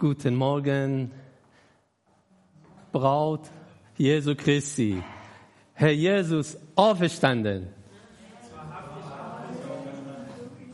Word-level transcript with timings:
Guten 0.00 0.34
Morgen, 0.34 1.10
Braut 2.90 3.50
Jesu 3.98 4.34
Christi. 4.34 5.02
Herr 5.74 5.90
Jesus, 5.90 6.56
auferstanden. 6.74 7.68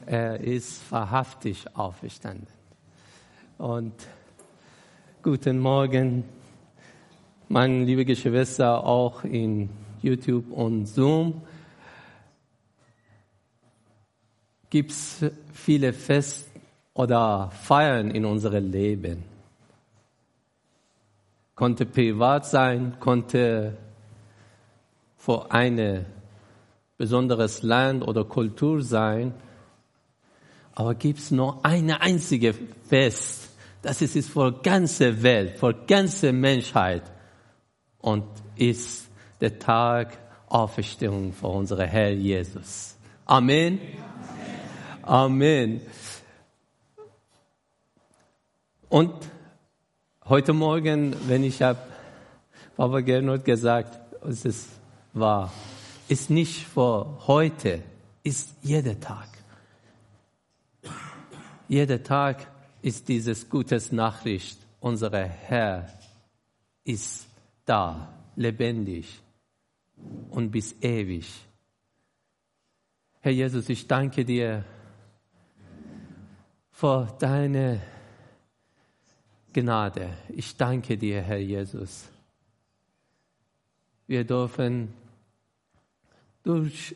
Er 0.06 0.38
ist 0.38 0.80
wahrhaftig 0.92 1.64
auferstanden. 1.76 2.46
Und 3.58 3.94
guten 5.24 5.58
Morgen, 5.58 6.22
meine 7.48 7.82
liebe 7.82 8.04
Geschwister, 8.04 8.86
auch 8.86 9.24
in 9.24 9.70
YouTube 10.02 10.52
und 10.52 10.86
Zoom. 10.86 11.42
Gibt 14.70 14.92
es 14.92 15.24
viele 15.52 15.92
Fest 15.92 16.48
oder 16.96 17.50
Feiern 17.62 18.10
in 18.10 18.24
unserem 18.24 18.70
Leben? 18.70 19.22
Konnte 21.54 21.86
privat 21.86 22.46
sein, 22.46 22.96
konnte 23.00 23.76
vor 25.16 25.52
eine 25.52 26.06
besonderes 26.96 27.62
Land 27.62 28.06
oder 28.06 28.24
Kultur 28.24 28.82
sein. 28.82 29.34
Aber 30.72 30.94
gibt 30.94 31.18
es 31.18 31.30
nur 31.30 31.64
eine 31.64 32.00
einzige 32.00 32.54
Fest, 32.88 33.50
das 33.82 34.02
ist 34.02 34.16
es 34.16 34.28
für 34.28 34.52
ganze 34.52 35.22
Welt, 35.22 35.58
für 35.58 35.74
ganze 35.74 36.32
Menschheit 36.32 37.02
und 37.98 38.24
ist 38.56 39.08
der 39.40 39.58
Tag 39.58 40.18
Auferstehung 40.48 41.32
für 41.32 41.48
unseren 41.48 41.88
Herr 41.88 42.10
Jesus. 42.10 42.96
Amen. 43.26 43.78
Amen. 45.02 45.80
Und 48.88 49.12
heute 50.26 50.52
Morgen, 50.52 51.16
wenn 51.26 51.42
ich 51.42 51.60
habe 51.60 51.80
Papa 52.76 53.00
Gernot 53.00 53.44
gesagt, 53.44 53.98
es 54.24 54.44
ist 54.44 54.68
wahr, 55.12 55.52
ist 56.08 56.30
nicht 56.30 56.66
für 56.66 57.26
heute, 57.26 57.82
ist 58.22 58.54
jeder 58.62 58.98
Tag. 59.00 59.28
Jeder 61.66 62.00
Tag 62.00 62.46
ist 62.80 63.08
dieses 63.08 63.50
gutes 63.50 63.90
Nachricht. 63.90 64.56
Unser 64.78 65.10
Herr 65.10 65.88
ist 66.84 67.26
da, 67.64 68.14
lebendig 68.36 69.20
und 70.30 70.52
bis 70.52 70.80
ewig. 70.80 71.26
Herr 73.18 73.32
Jesus, 73.32 73.68
ich 73.68 73.88
danke 73.88 74.24
dir 74.24 74.64
für 76.70 77.08
deine 77.18 77.80
Gnade. 79.56 80.10
Ich 80.28 80.54
danke 80.54 80.98
dir, 80.98 81.22
Herr 81.22 81.38
Jesus. 81.38 82.10
Wir 84.06 84.22
dürfen 84.22 84.92
durch 86.42 86.94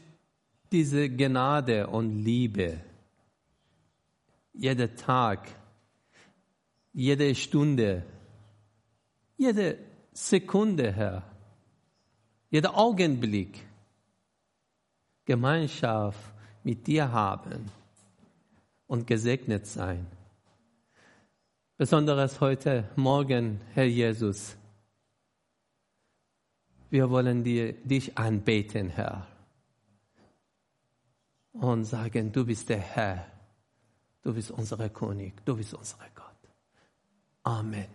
diese 0.70 1.08
Gnade 1.08 1.86
und 1.86 2.22
Liebe 2.22 2.78
jeden 4.52 4.94
Tag, 4.94 5.48
jede 6.92 7.34
Stunde, 7.34 8.04
jede 9.38 9.78
Sekunde, 10.12 10.92
Herr, 10.92 11.22
jeder 12.50 12.76
Augenblick 12.76 13.58
Gemeinschaft 15.24 16.20
mit 16.62 16.86
dir 16.86 17.10
haben 17.10 17.70
und 18.86 19.06
gesegnet 19.06 19.66
sein. 19.66 20.06
Besonderes 21.80 22.38
heute 22.42 22.84
Morgen, 22.94 23.58
Herr 23.72 23.86
Jesus. 23.86 24.54
Wir 26.90 27.08
wollen 27.08 27.42
dir, 27.42 27.72
dich 27.72 28.18
anbeten, 28.18 28.90
Herr. 28.90 29.26
Und 31.54 31.86
sagen, 31.86 32.32
du 32.32 32.44
bist 32.44 32.68
der 32.68 32.80
Herr. 32.80 33.24
Du 34.22 34.34
bist 34.34 34.50
unser 34.50 34.90
König. 34.90 35.42
Du 35.46 35.56
bist 35.56 35.72
unser 35.72 35.96
Gott. 36.14 36.52
Amen. 37.44 37.88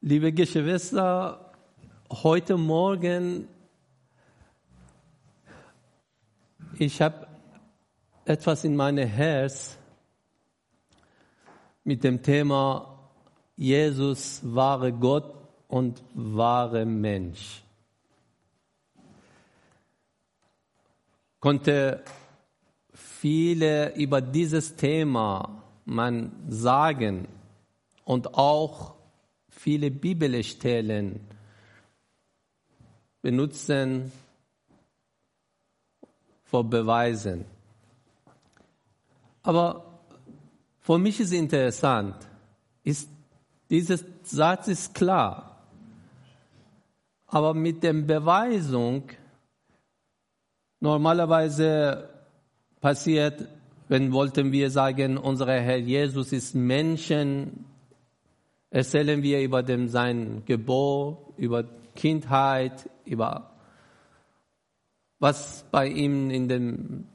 Liebe 0.00 0.32
Geschwister, 0.32 1.52
heute 2.08 2.56
Morgen 2.56 3.48
ich 6.78 7.02
habe 7.02 7.26
etwas 8.24 8.62
in 8.62 8.76
meinem 8.76 9.08
Herz 9.08 9.76
mit 11.84 12.02
dem 12.02 12.22
Thema 12.22 12.98
Jesus 13.56 14.40
wahre 14.42 14.92
Gott 14.92 15.34
und 15.68 16.02
wahre 16.14 16.84
Mensch. 16.84 17.62
Konnte 21.38 22.02
viele 22.92 23.94
über 23.94 24.20
dieses 24.20 24.76
Thema 24.76 25.62
man 25.84 26.32
sagen 26.48 27.28
und 28.04 28.34
auch 28.34 28.94
viele 29.48 29.90
Bibelstellen 29.90 31.20
benutzen 33.20 34.12
vor 36.44 36.64
Beweisen. 36.64 37.44
Aber 39.42 39.93
für 40.84 40.98
mich 40.98 41.18
ist 41.18 41.32
interessant, 41.32 42.14
ist, 42.82 43.08
dieser 43.70 43.98
Satz 44.22 44.68
ist 44.68 44.94
klar. 44.94 45.62
Aber 47.26 47.54
mit 47.54 47.82
der 47.82 47.94
Beweisung, 47.94 49.04
normalerweise 50.80 52.10
passiert, 52.82 53.48
wenn 53.88 54.12
wollten 54.12 54.52
wir 54.52 54.70
sagen, 54.70 55.16
unser 55.16 55.46
Herr 55.46 55.78
Jesus 55.78 56.34
ist 56.34 56.54
Menschen, 56.54 57.64
erzählen 58.68 59.22
wir 59.22 59.40
über 59.40 59.62
dem, 59.62 59.88
sein 59.88 60.42
Gebot, 60.44 61.32
über 61.38 61.64
Kindheit, 61.94 62.90
über 63.06 63.54
was 65.18 65.64
bei 65.70 65.88
ihm 65.88 66.28
in 66.28 66.46
den 66.46 67.08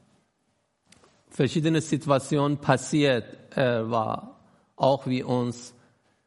verschiedenen 1.29 1.81
Situationen 1.81 2.57
passiert 2.57 3.37
er 3.55 3.89
war. 3.89 4.39
Auch 4.75 5.07
wie 5.07 5.23
uns 5.23 5.73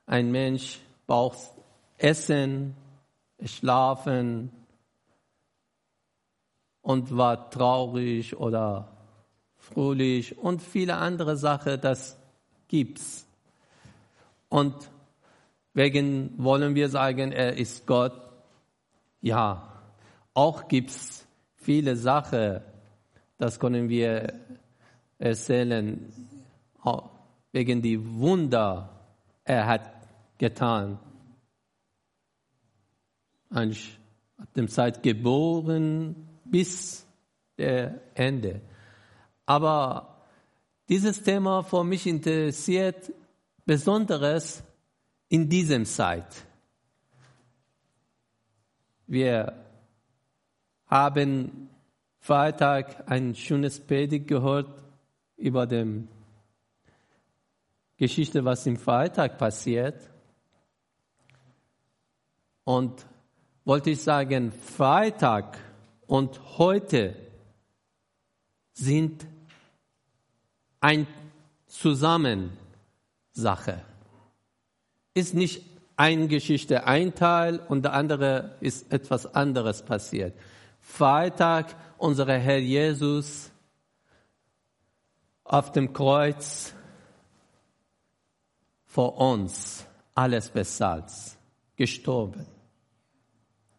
ein 0.06 0.30
Mensch 0.30 0.78
braucht 1.06 1.38
Essen, 1.98 2.74
Schlafen 3.44 4.50
und 6.80 7.16
war 7.16 7.50
traurig 7.50 8.36
oder 8.36 8.88
fröhlich 9.56 10.38
und 10.38 10.60
viele 10.60 10.96
andere 10.96 11.36
Sachen, 11.36 11.80
das 11.80 12.18
gibt's. 12.68 13.26
Und 14.48 14.74
wegen 15.74 16.34
wollen 16.36 16.74
wir 16.74 16.88
sagen, 16.88 17.32
er 17.32 17.56
ist 17.56 17.86
Gott. 17.86 18.12
Ja, 19.20 19.80
auch 20.34 20.68
gibt's 20.68 21.26
viele 21.54 21.96
Sachen, 21.96 22.60
das 23.38 23.58
können 23.58 23.88
wir 23.88 24.34
erzählen, 25.22 26.12
wegen 27.52 27.80
die 27.80 27.98
Wunder 28.18 28.88
er 29.44 29.66
hat 29.66 29.92
getan. 30.38 30.98
Ab 33.50 34.52
dem 34.56 34.68
Zeit 34.68 35.02
geboren 35.02 36.28
bis 36.44 37.06
der 37.56 38.00
Ende. 38.14 38.62
Aber 39.46 40.26
dieses 40.88 41.22
Thema 41.22 41.62
für 41.62 41.84
mich 41.84 42.06
interessiert 42.06 43.12
Besonderes 43.64 44.64
in 45.28 45.48
diesem 45.48 45.84
Zeit. 45.84 46.46
Wir 49.06 49.52
haben 50.86 51.68
Freitag 52.18 53.08
ein 53.08 53.34
schönes 53.34 53.78
Predigt 53.78 54.26
gehört 54.26 54.82
über 55.42 55.66
die 55.66 56.06
Geschichte, 57.96 58.44
was 58.44 58.64
im 58.66 58.76
Freitag 58.76 59.38
passiert. 59.38 60.08
Und 62.64 63.04
wollte 63.64 63.90
ich 63.90 64.00
sagen, 64.02 64.52
Freitag 64.52 65.58
und 66.06 66.40
heute 66.58 67.16
sind 68.72 69.26
ein 70.80 71.06
Zusammensache. 71.66 72.52
Ist 75.14 75.34
nicht 75.34 75.64
eine 75.96 76.28
Geschichte 76.28 76.86
ein 76.86 77.14
Teil 77.14 77.58
und 77.68 77.82
der 77.82 77.94
andere 77.94 78.56
ist 78.60 78.92
etwas 78.92 79.34
anderes 79.34 79.82
passiert. 79.82 80.34
Freitag 80.80 81.74
unser 81.98 82.26
Herr 82.26 82.58
Jesus 82.58 83.51
auf 85.44 85.72
dem 85.72 85.92
Kreuz 85.92 86.72
vor 88.86 89.16
uns 89.18 89.86
alles 90.14 90.50
bezahlt, 90.50 91.10
gestorben, 91.76 92.46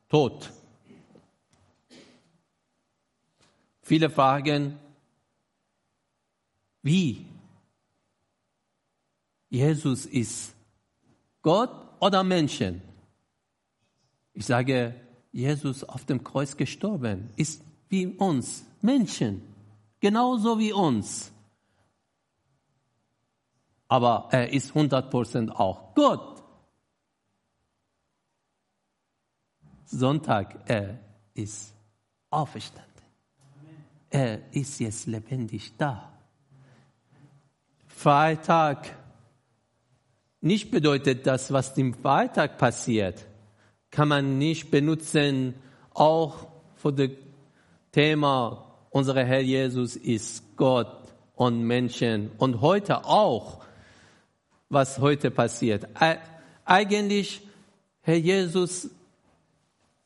tot. 0.10 0.52
Viele 3.82 4.10
fragen, 4.10 4.80
wie? 6.82 7.26
Jesus 9.50 10.06
ist 10.06 10.56
Gott 11.42 11.72
oder 12.00 12.24
Menschen? 12.24 12.82
Ich 14.34 14.46
sage, 14.46 14.96
Jesus 15.32 15.84
auf 15.84 16.06
dem 16.06 16.24
Kreuz 16.24 16.56
gestorben 16.56 17.30
ist 17.36 17.62
wie 17.90 18.08
uns, 18.08 18.66
Menschen, 18.82 19.42
genauso 20.00 20.58
wie 20.58 20.74
uns. 20.74 21.33
Aber 23.94 24.28
er 24.32 24.52
ist 24.52 24.72
100% 24.72 25.52
auch 25.52 25.94
Gott. 25.94 26.42
Sonntag, 29.86 30.56
er 30.66 30.98
ist 31.36 31.76
auferstanden. 32.32 32.90
Er 34.10 34.52
ist 34.52 34.80
jetzt 34.80 35.06
lebendig 35.06 35.78
da. 35.78 36.12
Freitag 37.86 38.98
nicht 40.42 40.72
bedeutet 40.72 41.28
das, 41.28 41.54
was 41.54 41.78
im 41.78 41.94
Freitag 41.94 42.58
passiert, 42.58 43.28
kann 43.92 44.08
man 44.08 44.40
nicht 44.40 44.72
benutzen, 44.72 45.54
auch 45.94 46.48
für 46.78 46.94
das 46.94 47.12
Thema, 47.92 48.74
unser 48.90 49.24
Herr 49.24 49.42
Jesus 49.42 49.96
ist 49.96 50.58
Gott 50.58 51.14
und 51.36 51.62
Menschen 51.62 52.32
und 52.40 52.60
heute 52.60 53.06
auch, 53.06 53.64
was 54.74 55.00
heute 55.00 55.32
passiert. 55.32 55.88
Eigentlich, 56.66 57.42
Herr 58.02 58.18
Jesus, 58.18 58.90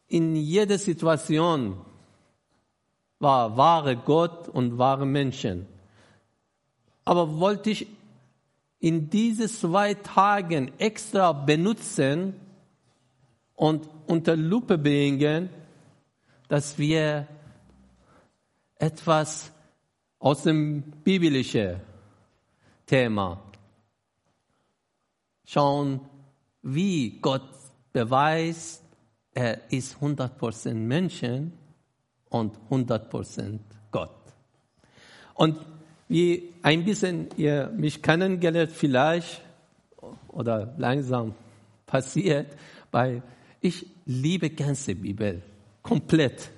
in 0.08 0.36
jeder 0.36 0.78
Situation 0.78 1.78
war 3.20 3.58
wahre 3.58 3.96
Gott 3.98 4.48
und 4.48 4.78
wahre 4.78 5.06
Menschen. 5.06 5.66
Aber 7.04 7.40
wollte 7.40 7.72
ich 7.72 7.88
in 8.80 9.10
diese 9.10 9.48
zwei 9.48 9.96
Tagen 9.96 10.72
extra 10.78 11.32
benutzen 11.34 12.36
und 13.56 13.90
unter 14.06 14.36
Lupe 14.36 14.78
bringen, 14.78 15.50
dass 16.48 16.78
wir 16.78 17.28
etwas 18.76 19.52
aus 20.20 20.44
dem 20.44 20.84
biblischen 21.04 21.82
Thema 22.86 23.42
schauen, 25.48 26.02
wie 26.62 27.20
Gott 27.20 27.50
beweist, 27.92 28.84
er 29.34 29.72
ist 29.72 29.98
100% 29.98 30.76
Menschen 30.76 31.54
und 32.30 32.56
100% 32.70 33.60
Gott. 33.90 34.12
Und 35.34 35.58
wie 36.08 36.54
ein 36.62 36.86
bisschen 36.86 37.30
ihr 37.38 37.72
mich 37.76 38.02
kennengelernt 38.04 38.72
vielleicht 38.72 39.42
oder 40.28 40.76
langsam 40.78 41.34
passiert, 41.86 42.56
weil 42.92 43.24
ich 43.62 43.88
liebe 44.06 44.52
ganze 44.52 44.94
Bibel 44.94 45.42
komplett 45.82 46.52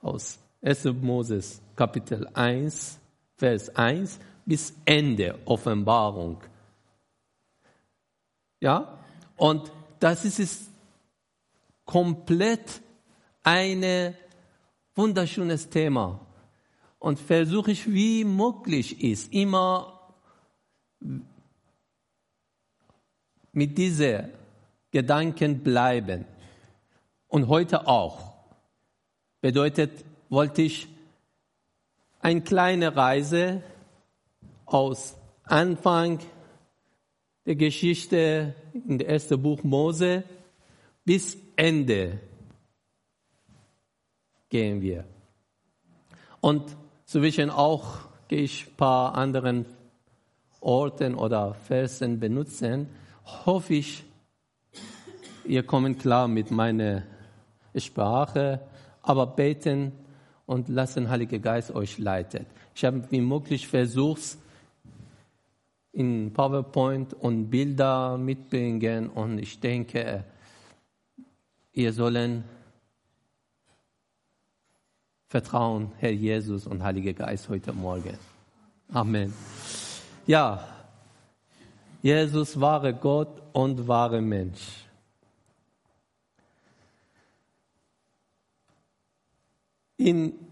aus 0.00 0.38
1. 0.62 0.84
Moses 1.02 1.60
Kapitel 1.74 2.26
1 2.32 2.98
Vers 3.36 3.68
1 3.76 4.18
bis 4.46 4.74
Ende 4.86 5.38
Offenbarung. 5.44 6.38
Ja? 8.66 8.98
Und 9.36 9.70
das 10.00 10.24
ist 10.24 10.40
es 10.40 10.66
komplett 11.84 12.82
ein 13.44 14.16
wunderschönes 14.96 15.68
Thema 15.70 16.20
und 16.98 17.20
versuche 17.20 17.70
ich, 17.70 17.88
wie 17.88 18.24
möglich 18.24 19.04
ist, 19.04 19.32
immer 19.32 20.10
mit 23.52 23.78
diesen 23.78 24.30
Gedanken 24.90 25.62
bleiben. 25.62 26.24
Und 27.28 27.46
heute 27.46 27.86
auch. 27.86 28.34
Bedeutet, 29.40 30.04
wollte 30.28 30.62
ich 30.62 30.88
eine 32.18 32.40
kleine 32.40 32.96
Reise 32.96 33.62
aus 34.64 35.14
Anfang 35.44 36.18
der 37.46 37.54
Geschichte 37.54 38.54
in 38.72 38.98
das 38.98 39.08
erste 39.08 39.38
Buch 39.38 39.62
Mose 39.62 40.24
bis 41.04 41.38
Ende 41.54 42.18
gehen 44.48 44.82
wir. 44.82 45.04
Und 46.40 46.76
zwischen 47.04 47.50
auch 47.50 48.00
gehe 48.28 48.42
ich 48.42 48.66
ein 48.66 48.76
paar 48.76 49.14
anderen 49.14 49.64
Orten 50.60 51.14
oder 51.14 51.54
Versen 51.54 52.18
benutzen, 52.18 52.88
hoffe 53.24 53.74
ich, 53.74 54.04
ihr 55.44 55.62
kommt 55.62 56.00
klar 56.00 56.26
mit 56.26 56.50
meiner 56.50 57.04
Sprache, 57.76 58.60
aber 59.02 59.26
beten 59.28 59.92
und 60.46 60.68
lassen 60.68 61.08
Heilige 61.08 61.38
Geist 61.38 61.72
euch 61.72 61.98
leiten. 61.98 62.46
Ich 62.74 62.84
habe 62.84 63.04
wie 63.10 63.20
möglich 63.20 63.68
versucht, 63.68 64.38
in 65.96 66.30
PowerPoint 66.30 67.14
und 67.14 67.48
Bilder 67.48 68.18
mitbringen 68.18 69.08
und 69.08 69.38
ich 69.38 69.58
denke, 69.58 70.24
ihr 71.72 71.92
sollen 71.94 72.44
vertrauen, 75.26 75.92
Herr 75.96 76.12
Jesus 76.12 76.66
und 76.66 76.82
Heiliger 76.82 77.14
Geist, 77.14 77.48
heute 77.48 77.72
Morgen. 77.72 78.18
Amen. 78.92 79.32
Ja, 80.26 80.68
Jesus 82.02 82.60
war 82.60 82.92
Gott 82.92 83.40
und 83.54 83.88
war 83.88 84.20
Mensch. 84.20 84.84
In 89.96 90.46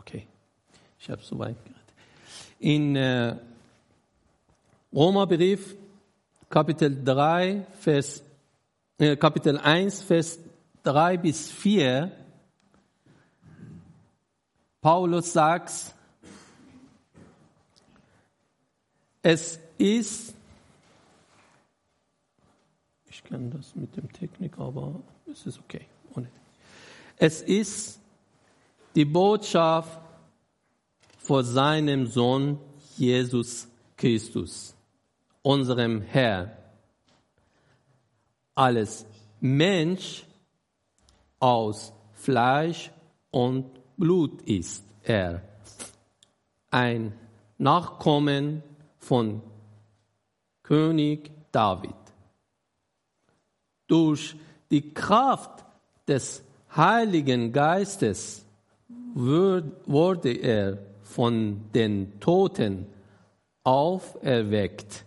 Okay, 0.00 0.26
ich 1.00 1.08
habe 1.08 1.22
so 1.22 1.38
weit 1.38 1.56
geredet. 1.64 1.80
In 2.58 2.94
äh, 2.94 3.36
Römerbrief 4.92 5.74
Kapitel 6.48 7.02
3, 7.04 7.66
Vers, 7.78 8.22
äh, 8.98 9.16
Kapitel 9.16 9.56
1, 9.56 10.02
Vers 10.02 10.38
3 10.82 11.16
bis 11.16 11.50
4, 11.50 12.12
Paulus 14.80 15.32
sagt, 15.32 15.94
es 19.22 19.58
ist, 19.78 20.34
ich 23.08 23.24
kann 23.24 23.50
das 23.50 23.74
mit 23.74 23.96
dem 23.96 24.10
Technik, 24.12 24.58
aber 24.58 25.00
es 25.30 25.46
ist 25.46 25.58
okay. 25.58 25.86
Es 27.22 27.42
ist 27.42 28.00
die 28.94 29.04
Botschaft 29.04 30.09
vor 31.30 31.44
seinem 31.44 32.08
Sohn 32.08 32.58
Jesus 32.96 33.68
Christus 33.96 34.74
unserem 35.42 36.02
Herr. 36.02 36.58
Alles 38.56 39.06
Mensch 39.38 40.24
aus 41.38 41.92
Fleisch 42.14 42.90
und 43.30 43.64
Blut 43.96 44.42
ist 44.42 44.82
er. 45.04 45.42
Ein 46.68 47.12
Nachkommen 47.58 48.64
von 48.98 49.40
König 50.64 51.30
David. 51.52 51.94
Durch 53.86 54.34
die 54.68 54.92
Kraft 54.92 55.64
des 56.08 56.42
Heiligen 56.74 57.52
Geistes 57.52 58.44
wurde 59.14 60.32
er 60.32 60.89
von 61.14 61.62
den 61.74 62.20
Toten 62.20 62.86
auferweckt 63.64 65.04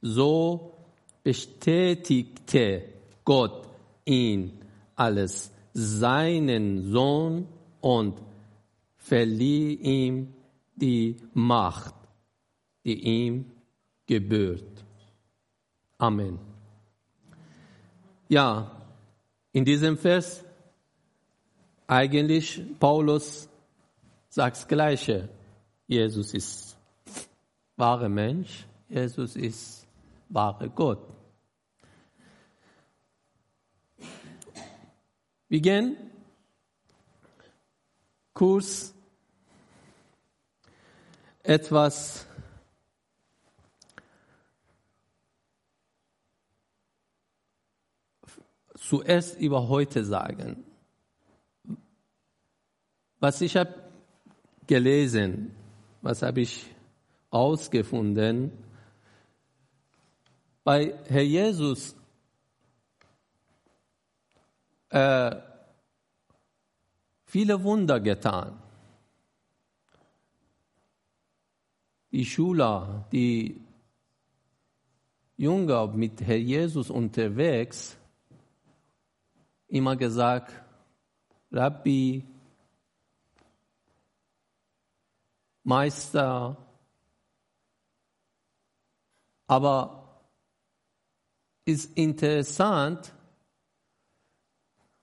so 0.00 0.74
bestätigte 1.22 2.82
Gott 3.24 3.68
ihn 4.04 4.52
als 4.96 5.50
seinen 5.72 6.90
Sohn 6.92 7.48
und 7.80 8.20
verlieh 8.96 9.74
ihm 9.74 10.34
die 10.74 11.16
Macht, 11.32 11.94
die 12.84 13.00
ihm 13.00 13.50
gebührt. 14.06 14.84
Amen. 15.98 16.38
Ja, 18.28 18.70
in 19.52 19.64
diesem 19.64 19.96
Vers 19.96 20.44
eigentlich 21.86 22.60
Paulus 22.78 23.48
sagt 24.28 24.56
das 24.56 24.68
Gleiche. 24.68 25.28
Jesus 25.86 26.32
ist 26.32 26.76
wahre 27.76 28.08
Mensch, 28.08 28.66
Jesus 28.88 29.36
ist 29.36 29.86
wahre 30.28 30.70
Gott. 30.70 31.14
Wir 35.48 35.60
gehen 35.60 35.96
kurz 38.32 38.94
etwas 41.42 42.26
zuerst 48.76 49.38
über 49.38 49.68
heute 49.68 50.04
sagen. 50.04 50.64
Was 53.20 53.40
ich 53.40 53.56
habe 53.56 53.74
gelesen, 54.66 55.54
was 56.04 56.20
habe 56.20 56.42
ich 56.42 56.66
ausgefunden, 57.30 58.52
bei 60.62 60.94
Herr 61.08 61.22
Jesus 61.22 61.96
äh, 64.90 65.34
viele 67.24 67.62
Wunder 67.62 68.00
getan. 68.00 68.60
Die 72.12 72.26
Schüler, 72.26 73.06
die 73.10 73.62
Jünger 75.38 75.86
mit 75.86 76.20
Herr 76.20 76.36
Jesus 76.36 76.90
unterwegs, 76.90 77.96
immer 79.68 79.96
gesagt, 79.96 80.52
Rabbi, 81.50 82.24
Meister, 85.64 86.56
aber 89.46 90.20
ist 91.64 91.96
interessant, 91.96 93.12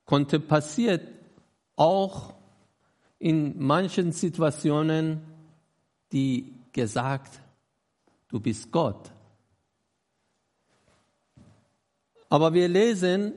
konnte 0.05 0.39
passiert 0.39 1.07
auch 1.75 2.33
in 3.17 3.59
manchen 3.59 4.11
Situationen, 4.11 5.21
die 6.11 6.53
gesagt, 6.71 7.39
du 8.27 8.39
bist 8.39 8.71
Gott. 8.71 9.11
Aber 12.29 12.53
wir 12.53 12.67
lesen 12.67 13.33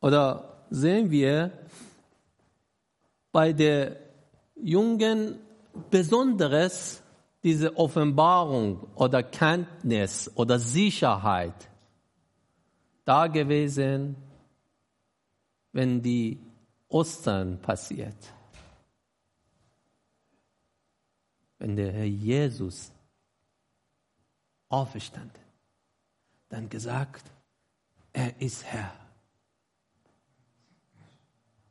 oder 0.00 0.64
sehen 0.70 1.10
wir 1.10 1.50
bei 3.32 3.52
der 3.52 4.09
Jungen 4.62 5.38
Besonderes 5.90 7.02
diese 7.42 7.76
Offenbarung 7.76 8.86
oder 8.94 9.22
Kenntnis 9.22 10.30
oder 10.34 10.58
Sicherheit 10.58 11.68
da 13.04 13.26
gewesen, 13.26 14.16
wenn 15.72 16.02
die 16.02 16.38
Ostern 16.88 17.60
passiert. 17.60 18.16
Wenn 21.58 21.76
der 21.76 21.92
Herr 21.92 22.04
Jesus 22.04 22.92
auferstanden, 24.68 25.42
dann 26.48 26.68
gesagt, 26.68 27.24
er 28.12 28.40
ist 28.40 28.64
Herr. 28.64 28.92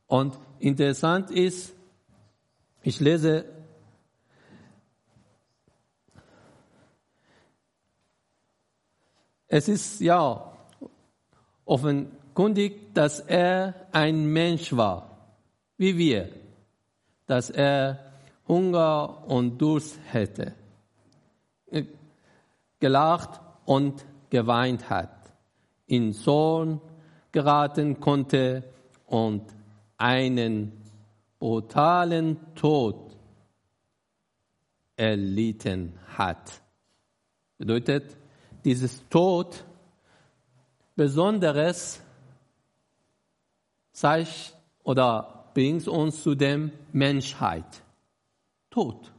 Und 0.06 0.38
interessant 0.58 1.30
ist, 1.30 1.74
ich 2.82 3.00
lese 3.00 3.44
Es 9.52 9.66
ist 9.66 10.00
ja 10.00 10.52
offenkundig, 11.64 12.94
dass 12.94 13.18
er 13.18 13.74
ein 13.90 14.26
Mensch 14.26 14.76
war, 14.76 15.10
wie 15.76 15.98
wir, 15.98 16.28
dass 17.26 17.50
er 17.50 18.12
Hunger 18.46 19.24
und 19.26 19.58
Durst 19.58 19.98
hätte, 20.12 20.54
gelacht 22.78 23.40
und 23.64 24.06
geweint 24.30 24.88
hat, 24.88 25.10
in 25.86 26.12
Zorn 26.12 26.80
geraten 27.32 27.98
konnte 27.98 28.62
und 29.06 29.42
einen 29.98 30.79
brutalen 31.40 32.54
Tod 32.54 33.16
erlitten 34.94 35.98
hat. 36.16 36.62
Bedeutet, 37.58 38.16
dieses 38.64 39.08
Tod 39.08 39.64
Besonderes 40.94 42.00
zeigt 43.92 44.54
oder 44.84 45.50
bringt 45.54 45.88
uns 45.88 46.22
zu 46.22 46.34
der 46.34 46.70
Menschheit. 46.92 47.82
Tod. 48.68 49.10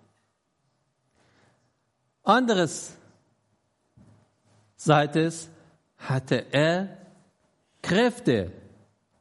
Anderes 2.23 2.95
Seites 4.75 5.49
hatte 5.97 6.45
er 6.51 6.97
Kräfte 7.81 8.51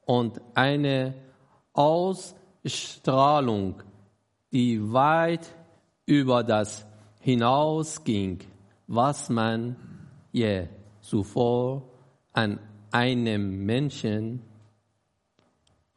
und 0.04 0.40
eine 0.54 1.14
Ausstrahlung, 2.64 3.82
die 4.52 4.92
weit 4.92 5.46
über 6.06 6.42
das 6.44 6.86
hinausging, 7.20 8.40
was 8.86 9.28
man 9.28 9.76
je 10.32 10.66
zuvor 11.00 11.82
an 12.32 12.58
einem 12.90 13.64
Menschen 13.64 14.42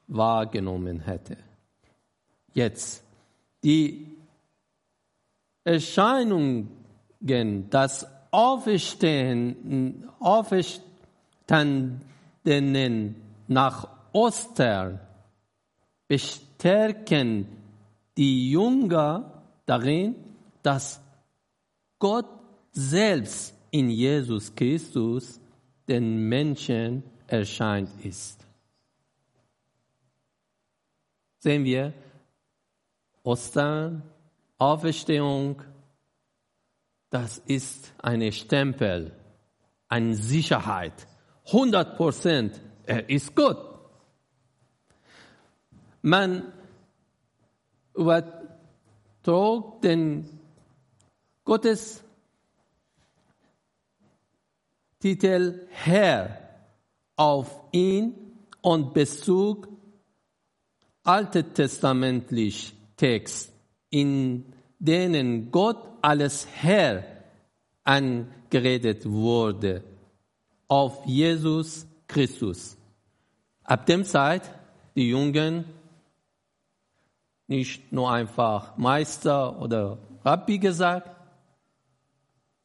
wahrgenommen 0.08 1.00
hätte. 1.00 1.38
Jetzt 2.54 3.04
die 3.64 4.16
Erscheinungen, 5.64 6.70
das 7.70 8.06
Auferstehen, 8.32 10.10
nach 13.48 13.88
Ostern 14.12 15.00
bestärken 16.64 17.46
die 18.16 18.52
Jünger 18.52 19.44
darin, 19.66 20.16
dass 20.62 21.02
Gott 22.00 22.30
selbst 22.72 23.54
in 23.70 23.90
Jesus 23.90 24.56
Christus 24.56 25.42
den 25.90 26.30
Menschen 26.30 27.04
erscheint 27.28 27.90
ist. 28.06 28.46
Sehen 31.40 31.66
wir 31.66 31.94
Ostern, 33.24 34.02
Auferstehung, 34.58 35.62
das 37.10 37.40
ist 37.40 37.94
eine 37.98 38.32
Stempel, 38.32 39.12
eine 39.90 40.16
Sicherheit. 40.16 41.08
100 41.48 41.98
Prozent, 41.98 42.62
er 42.86 43.10
ist 43.10 43.36
Gott. 43.36 43.73
Man 46.06 46.52
übertrug 47.96 49.82
den 49.82 50.30
Gottes 51.46 52.04
Titel 55.00 55.66
Herr 55.70 56.40
auf 57.16 57.62
ihn 57.72 58.16
und 58.62 58.94
Bezug 58.94 59.70
alttestamentlich 61.06 62.74
Text, 62.98 63.54
in 63.90 64.54
denen 64.80 65.52
Gott 65.52 65.88
als 66.02 66.46
Herr 66.54 67.06
angeredet 67.86 69.06
wurde, 69.10 69.86
auf 70.68 71.06
Jesus 71.06 71.88
Christus. 72.08 72.78
Ab 73.64 73.86
dem 73.86 74.04
Zeit 74.04 74.54
die 74.96 75.08
Jungen 75.08 75.64
nicht 77.54 77.94
nur 77.94 78.10
einfach 78.10 78.76
Meister 78.78 79.62
oder 79.62 80.00
Rabbi 80.26 80.58
gesagt, 80.58 81.10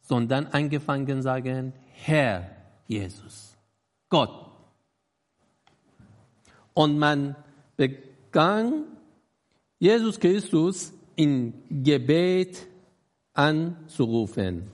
sondern 0.00 0.46
angefangen 0.46 1.20
sagen, 1.20 1.74
Herr 1.92 2.50
Jesus, 2.86 3.54
Gott. 4.08 4.32
Und 6.72 6.98
man 6.98 7.36
begann 7.76 8.84
Jesus 9.78 10.18
Christus 10.18 10.94
in 11.16 11.52
Gebet 11.68 12.66
anzurufen. 13.34 14.70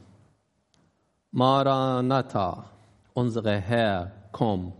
Maranatha, 1.32 2.70
unsere 3.14 3.58
Herr, 3.58 4.12
komm. 4.30 4.72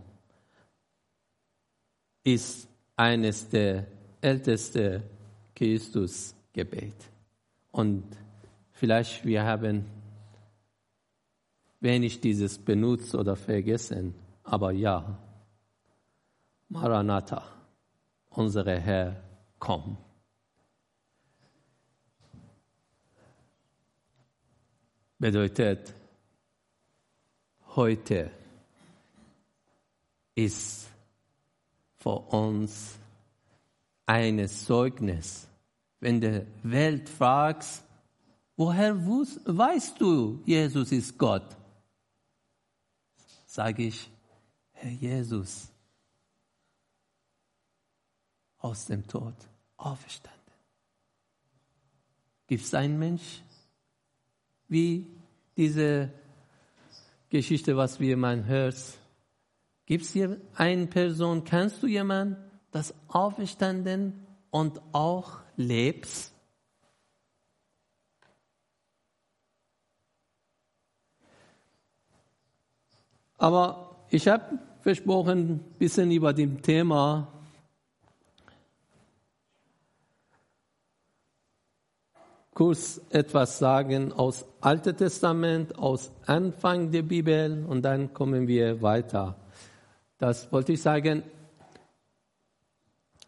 ist 2.23 2.69
eines 2.95 3.49
der 3.49 3.85
ältesten 4.21 5.03
Christusgebet. 5.55 6.95
Und 7.71 8.03
vielleicht 8.71 9.25
wir 9.25 9.43
haben 9.43 9.85
wenig 11.79 12.19
dieses 12.19 12.57
benutzt 12.57 13.15
oder 13.15 13.35
vergessen, 13.35 14.13
aber 14.43 14.71
ja, 14.71 15.17
Maranatha, 16.69 17.43
unsere 18.29 18.79
Herr, 18.79 19.23
komm. 19.59 19.97
Bedeutet, 25.17 25.93
heute 27.75 28.29
ist 30.35 30.89
für 31.97 32.19
uns 32.19 32.99
ein 34.05 34.47
Zeugnis. 34.47 35.47
Wenn 35.99 36.21
die 36.21 36.45
Welt 36.63 37.09
fragt, 37.09 37.65
woher 38.55 38.95
weißt 38.95 39.99
du, 39.99 40.41
Jesus 40.45 40.91
ist 40.91 41.17
Gott? 41.17 41.55
Sage 43.45 43.83
ich, 43.83 44.09
Herr 44.73 44.91
Jesus, 44.91 45.69
aus 48.57 48.85
dem 48.85 49.07
Tod 49.07 49.35
auferstanden. 49.77 50.35
Gibt 52.47 52.63
es 52.63 52.73
einen 52.73 52.99
Mensch, 52.99 53.41
wie 54.67 55.07
diese 55.57 56.11
Geschichte, 57.29 57.75
was 57.77 57.99
wir 57.99 58.17
man 58.17 58.45
hört? 58.45 58.77
Gibt 59.85 60.03
es 60.03 60.11
hier 60.11 60.39
eine 60.55 60.87
Person, 60.87 61.43
kennst 61.43 61.81
du 61.81 61.87
jemanden, 61.87 62.44
das 62.75 62.93
auferstanden 63.07 64.27
und 64.51 64.81
auch 64.91 65.37
lebt? 65.55 66.09
Aber 73.37 73.95
ich 74.09 74.27
habe 74.27 74.59
versprochen, 74.81 75.39
ein 75.39 75.59
bisschen 75.79 76.11
über 76.11 76.33
dem 76.33 76.61
Thema 76.61 77.31
kurz 82.53 82.99
etwas 83.09 83.57
sagen 83.57 84.11
aus 84.11 84.45
Alten 84.59 84.97
Testament, 84.97 85.77
aus 85.77 86.11
Anfang 86.25 86.91
der 86.91 87.03
Bibel 87.03 87.65
und 87.69 87.83
dann 87.83 88.13
kommen 88.13 88.49
wir 88.49 88.81
weiter. 88.81 89.37
Das 90.17 90.51
wollte 90.51 90.73
ich 90.73 90.81
sagen. 90.81 91.23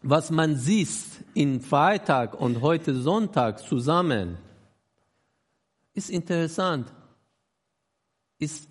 Was 0.02 0.30
man 0.30 0.56
sieht 0.56 1.24
in 1.34 1.60
Freitag 1.60 2.40
und 2.40 2.60
heute 2.60 2.94
Sonntag 2.94 3.58
zusammen, 3.58 4.38
ist 5.92 6.10
interessant, 6.10 6.92
ist 8.38 8.68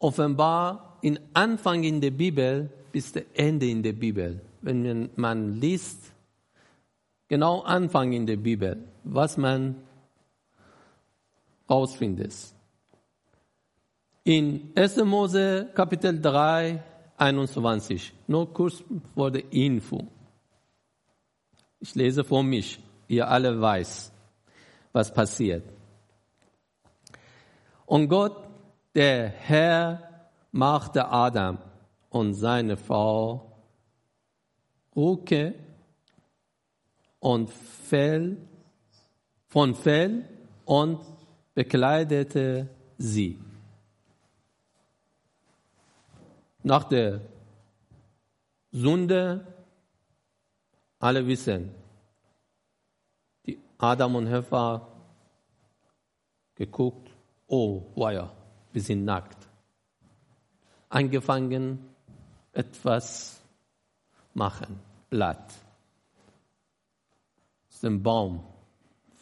offenbar 0.00 0.98
in 1.02 1.18
Anfang 1.32 1.84
in 1.84 2.00
der 2.00 2.10
Bibel 2.10 2.70
bis 2.90 3.12
der 3.12 3.24
Ende 3.34 3.68
in 3.68 3.82
der 3.82 3.92
Bibel. 3.92 4.40
Wenn 4.62 5.10
man 5.14 5.60
liest, 5.60 6.12
genau 7.28 7.60
Anfang 7.60 8.12
in 8.12 8.26
der 8.26 8.36
Bibel, 8.36 8.88
was 9.04 9.36
man 9.36 9.76
rausfindet. 11.70 12.34
In 14.24 14.72
1. 14.74 14.96
Mose 15.04 15.70
Kapitel 15.74 16.20
3, 16.20 16.82
21, 17.18 18.12
nur 18.26 18.52
kurz 18.52 18.82
vor 19.14 19.30
der 19.30 19.52
Info. 19.52 20.06
Ich 21.80 21.94
lese 21.94 22.24
vor 22.24 22.42
mich, 22.42 22.80
ihr 23.08 23.28
alle 23.28 23.60
weiß, 23.60 24.12
was 24.92 25.12
passiert. 25.12 25.64
Und 27.86 28.08
Gott, 28.08 28.36
der 28.94 29.28
Herr, 29.28 30.30
machte 30.52 31.08
Adam 31.08 31.58
und 32.10 32.34
seine 32.34 32.76
Frau 32.76 33.52
Ruke 34.94 35.54
und 37.20 37.50
Fell, 37.50 38.36
von 39.46 39.74
Fell 39.74 40.24
und 40.64 41.00
bekleidete 41.54 42.68
sie. 42.98 43.38
Nach 46.68 46.84
der 46.84 47.22
Sünde, 48.72 49.46
alle 50.98 51.26
wissen, 51.26 51.70
die 53.46 53.58
Adam 53.78 54.16
und 54.16 54.26
Eva 54.26 54.86
geguckt, 56.56 57.08
oh, 57.46 57.86
wow, 57.94 58.28
wir 58.70 58.82
sind 58.82 59.06
nackt. 59.06 59.48
Angefangen, 60.90 61.88
etwas 62.52 63.40
machen, 64.34 64.78
Blatt 65.08 65.50
aus 67.70 67.80
dem 67.80 68.02
Baum 68.02 68.44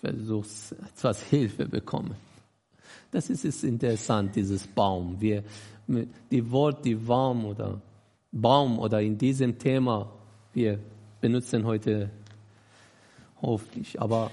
versuchst, 0.00 0.72
etwas 0.72 1.22
Hilfe 1.22 1.66
bekommen. 1.66 2.16
Das 3.12 3.30
ist, 3.30 3.44
ist 3.44 3.62
interessant, 3.62 4.34
dieses 4.34 4.66
Baum. 4.66 5.20
Wir, 5.20 5.44
die 5.86 6.50
Wort, 6.50 6.84
die 6.84 6.94
Baum 6.94 7.44
oder 7.44 7.80
Baum 8.32 8.78
oder 8.78 9.00
in 9.00 9.16
diesem 9.16 9.58
Thema, 9.58 10.10
wir 10.52 10.78
benutzen 11.20 11.64
heute 11.64 12.10
hoffentlich. 13.40 14.00
Aber 14.00 14.30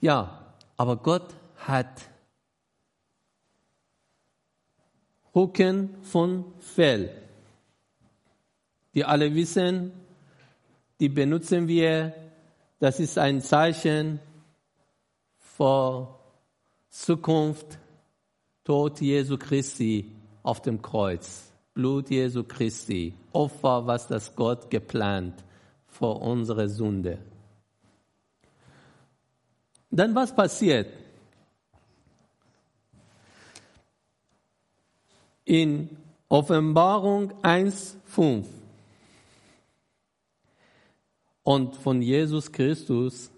ja, 0.00 0.54
aber 0.76 0.96
Gott 0.96 1.34
hat 1.56 2.08
Rücken 5.34 5.90
von 6.02 6.44
Fell. 6.58 7.10
Die 8.94 9.04
alle 9.04 9.34
wissen, 9.34 9.92
die 10.98 11.08
benutzen 11.08 11.68
wir 11.68 12.14
das 12.80 12.98
ist 12.98 13.18
ein 13.18 13.42
Zeichen 13.42 14.20
vor 15.36 16.18
Zukunft, 16.88 17.78
Tod 18.64 19.02
Jesu 19.02 19.36
Christi 19.36 20.19
auf 20.42 20.62
dem 20.62 20.80
Kreuz, 20.82 21.52
Blut 21.74 22.10
Jesu 22.10 22.44
Christi, 22.44 23.14
Opfer, 23.32 23.86
was 23.86 24.06
das 24.06 24.34
Gott 24.34 24.70
geplant 24.70 25.44
vor 25.86 26.22
unsere 26.22 26.68
Sünde. 26.68 27.18
Dann 29.90 30.14
was 30.14 30.34
passiert? 30.34 30.92
In 35.44 35.96
Offenbarung 36.28 37.32
1,5 37.42 38.44
und 41.42 41.76
von 41.76 42.00
Jesus 42.02 42.52
Christus, 42.52 43.30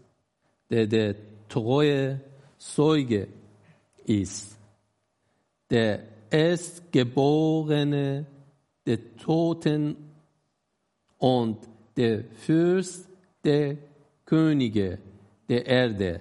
der 0.68 0.86
der 0.86 1.14
treue 1.48 2.20
Zeuge 2.58 3.28
ist, 4.04 4.58
der 5.70 6.11
Erstgeborene 6.32 8.26
der 8.86 9.16
Toten 9.18 9.96
und 11.18 11.58
der 11.96 12.24
Fürst 12.24 13.06
der 13.44 13.76
Könige 14.24 14.98
der 15.50 15.66
Erde, 15.66 16.20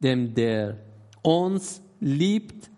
dem 0.00 0.34
der 0.34 0.76
uns 1.22 1.80
liebt 1.98 2.70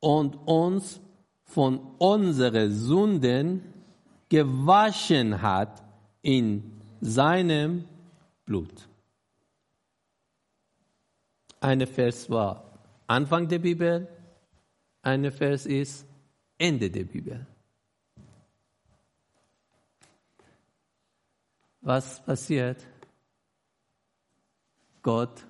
und 0.00 0.36
uns 0.46 1.00
von 1.44 1.80
unseren 1.96 2.70
Sünden 2.70 3.62
gewaschen 4.28 5.40
hat 5.40 5.82
in 6.20 6.78
seinem 7.00 7.84
Blut. 8.44 8.88
Eine 11.60 11.86
Vers 11.86 12.28
war 12.28 12.64
Anfang 13.06 13.48
der 13.48 13.60
Bibel, 13.60 14.08
eine 15.02 15.32
Vers 15.32 15.66
ist 15.66 16.06
Ende 16.56 16.90
der 16.90 17.04
Bibel. 17.04 17.46
Was 21.80 22.24
passiert? 22.24 22.86
Gott 25.02 25.44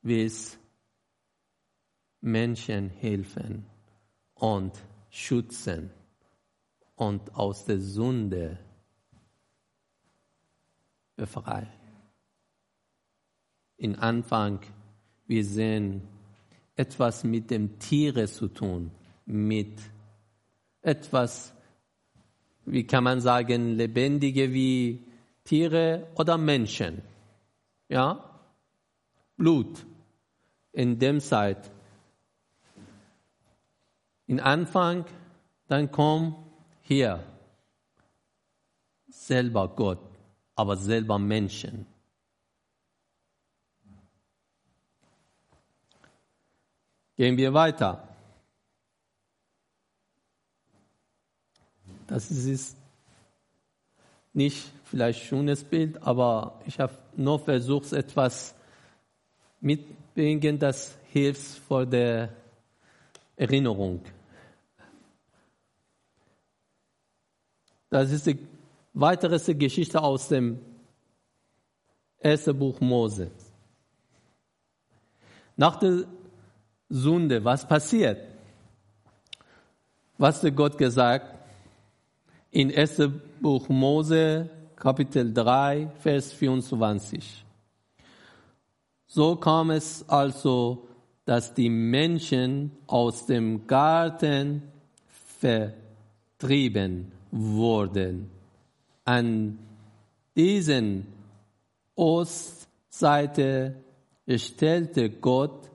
will 0.00 0.32
Menschen 2.22 2.88
helfen 2.88 3.66
und 4.34 4.72
schützen 5.10 5.90
und 6.96 7.34
aus 7.34 7.66
der 7.66 7.78
Sünde 7.78 8.58
befreien. 11.16 11.68
In 13.76 13.96
Anfang, 13.96 14.60
wir 15.26 15.44
sehen 15.44 16.08
etwas 16.80 17.24
mit 17.24 17.50
dem 17.50 17.78
Tiere 17.78 18.26
zu 18.26 18.48
tun, 18.48 18.90
mit 19.26 19.78
etwas 20.82 21.54
wie 22.72 22.86
kann 22.86 23.04
man 23.04 23.20
sagen, 23.20 23.76
lebendige 23.76 24.52
wie 24.52 25.04
Tiere 25.44 26.06
oder 26.14 26.38
Menschen. 26.38 27.02
Ja? 27.88 28.24
Blut 29.36 29.84
in 30.72 30.98
dem 30.98 31.20
Zeit. 31.20 31.70
In 34.26 34.38
Anfang, 34.38 35.04
dann 35.66 35.90
kommt 35.90 36.36
hier 36.82 37.24
selber 39.08 39.68
Gott, 39.68 39.98
aber 40.54 40.76
selber 40.76 41.18
Menschen. 41.18 41.86
Gehen 47.20 47.36
wir 47.36 47.52
weiter. 47.52 48.08
Das 52.06 52.30
ist 52.30 52.78
nicht 54.32 54.72
vielleicht 54.84 55.20
ein 55.20 55.26
schönes 55.26 55.62
Bild, 55.62 56.02
aber 56.02 56.58
ich 56.64 56.80
habe 56.80 56.94
nur 57.16 57.38
versucht, 57.38 57.92
etwas 57.92 58.54
mitbringen, 59.60 60.58
das 60.58 60.96
hilft 61.12 61.58
vor 61.58 61.84
der 61.84 62.30
Erinnerung. 63.36 64.00
Das 67.90 68.10
ist 68.12 68.28
die 68.28 68.38
weitere 68.94 69.54
Geschichte 69.56 70.00
aus 70.00 70.28
dem 70.28 70.58
ersten 72.18 72.58
Buch 72.58 72.80
Mose. 72.80 73.30
Nach 75.58 75.76
der 75.78 76.06
Sünde, 76.90 77.44
was 77.44 77.66
passiert? 77.66 78.18
Was 80.18 80.42
hat 80.42 80.56
Gott 80.56 80.76
gesagt? 80.76 81.38
In 82.50 82.74
1. 82.76 83.00
Buch 83.40 83.68
Mose, 83.68 84.50
Kapitel 84.76 85.32
3, 85.32 85.88
Vers 86.00 86.32
24. 86.32 87.44
So 89.06 89.36
kam 89.36 89.70
es 89.70 90.04
also, 90.08 90.88
dass 91.24 91.54
die 91.54 91.70
Menschen 91.70 92.72
aus 92.86 93.24
dem 93.24 93.66
Garten 93.68 94.62
vertrieben 95.38 97.12
wurden. 97.30 98.30
An 99.04 99.58
diesen 100.36 101.06
Ostseite 101.94 103.76
stellte 104.28 105.08
Gott 105.10 105.70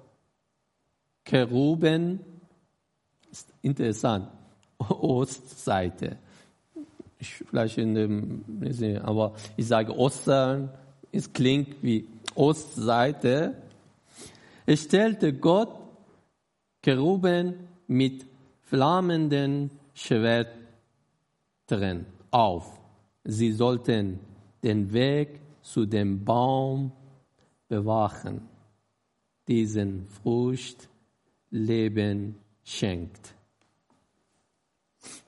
Keruben, 1.26 2.20
ist 3.32 3.52
interessant, 3.64 4.30
Ostseite. 4.78 6.18
Ich, 7.18 7.34
vielleicht 7.34 7.78
in 7.80 7.96
dem, 7.96 8.46
aber 9.04 9.34
ich 9.58 9.68
sage 9.68 9.98
Ostern, 9.98 10.70
es 11.12 11.34
klingt 11.34 11.82
wie 11.82 12.08
Ostseite. 12.36 13.56
Es 14.66 14.84
stellte 14.84 15.34
Gott 15.34 15.80
Keruben 16.82 17.56
mit 17.88 18.26
flammenden 18.62 19.72
Schwertern 19.94 20.56
auf. 22.30 22.80
Sie 23.24 23.52
sollten 23.52 24.20
den 24.64 24.94
Weg 24.94 25.40
zu 25.62 25.86
dem 25.86 26.24
Baum 26.24 26.92
bewachen, 27.68 28.42
diesen 29.48 30.08
Frucht 30.08 30.90
Leben 31.50 32.40
schenkt. 32.64 33.34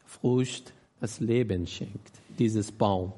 Frucht 0.06 0.74
das 1.00 1.20
Leben 1.20 1.68
schenkt, 1.68 2.12
dieses 2.38 2.72
Baum. 2.72 3.14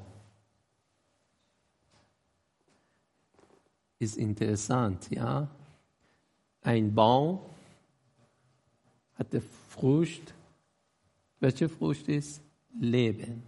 Ist 3.98 4.16
interessant, 4.16 5.10
ja? 5.10 5.48
Ein 6.62 6.94
Baum 6.94 7.40
hat 9.14 9.28
Frucht. 9.68 10.34
Welche 11.38 11.68
Frucht 11.68 12.08
ist? 12.08 12.42
Leben. 12.78 13.42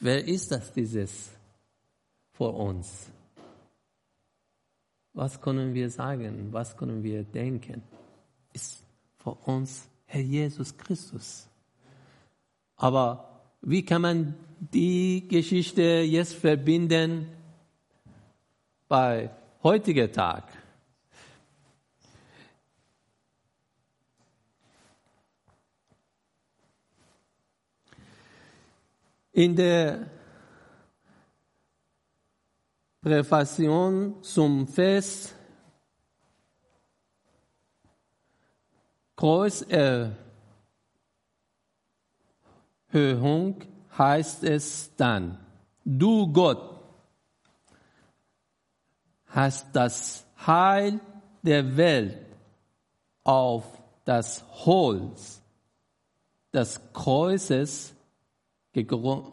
Wer 0.00 0.24
ist 0.26 0.50
das, 0.50 0.72
dieses 0.72 1.30
vor 2.32 2.54
uns? 2.54 3.10
Was 5.12 5.40
können 5.40 5.72
wir 5.72 5.88
sagen? 5.90 6.52
Was 6.52 6.76
können 6.76 7.02
wir 7.02 7.24
denken? 7.24 7.82
Vor 9.26 9.48
uns 9.48 9.88
Herr 10.04 10.20
Jesus 10.20 10.76
Christus. 10.76 11.48
Aber 12.76 13.42
wie 13.60 13.84
kann 13.84 14.02
man 14.02 14.34
die 14.60 15.26
Geschichte 15.26 15.82
jetzt 15.82 16.34
verbinden 16.34 17.26
bei 18.86 19.30
heutiger 19.64 20.12
Tag? 20.12 20.44
In 29.32 29.56
der 29.56 30.08
Präfation 33.02 34.22
zum 34.22 34.68
Fest 34.68 35.35
Kreuserhöhung 39.16 40.16
heißt 43.96 44.44
es 44.44 44.90
dann, 44.96 45.38
du 45.84 46.30
Gott 46.30 46.76
hast 49.28 49.66
das 49.74 50.26
Heil 50.46 51.00
der 51.42 51.76
Welt 51.76 52.18
auf 53.24 53.64
das 54.04 54.44
Holz 54.66 55.40
des 56.52 56.80
Kreuzes 56.92 57.94
gegründet. 58.72 59.32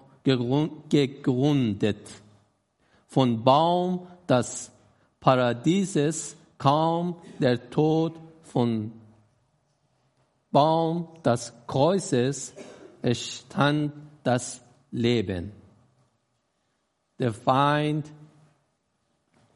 Von 3.08 3.43
Baum 3.43 4.08
des 4.28 4.72
Paradieses 5.19 6.36
kam 6.58 7.15
der 7.39 7.69
Tod 7.69 8.19
von 8.43 8.91
Baum 10.53 11.07
des 11.25 11.51
Kreuzes 11.67 12.53
stand 13.11 13.91
das 14.23 14.61
Leben. 14.91 15.51
Der 17.19 17.33
Feind 17.33 18.09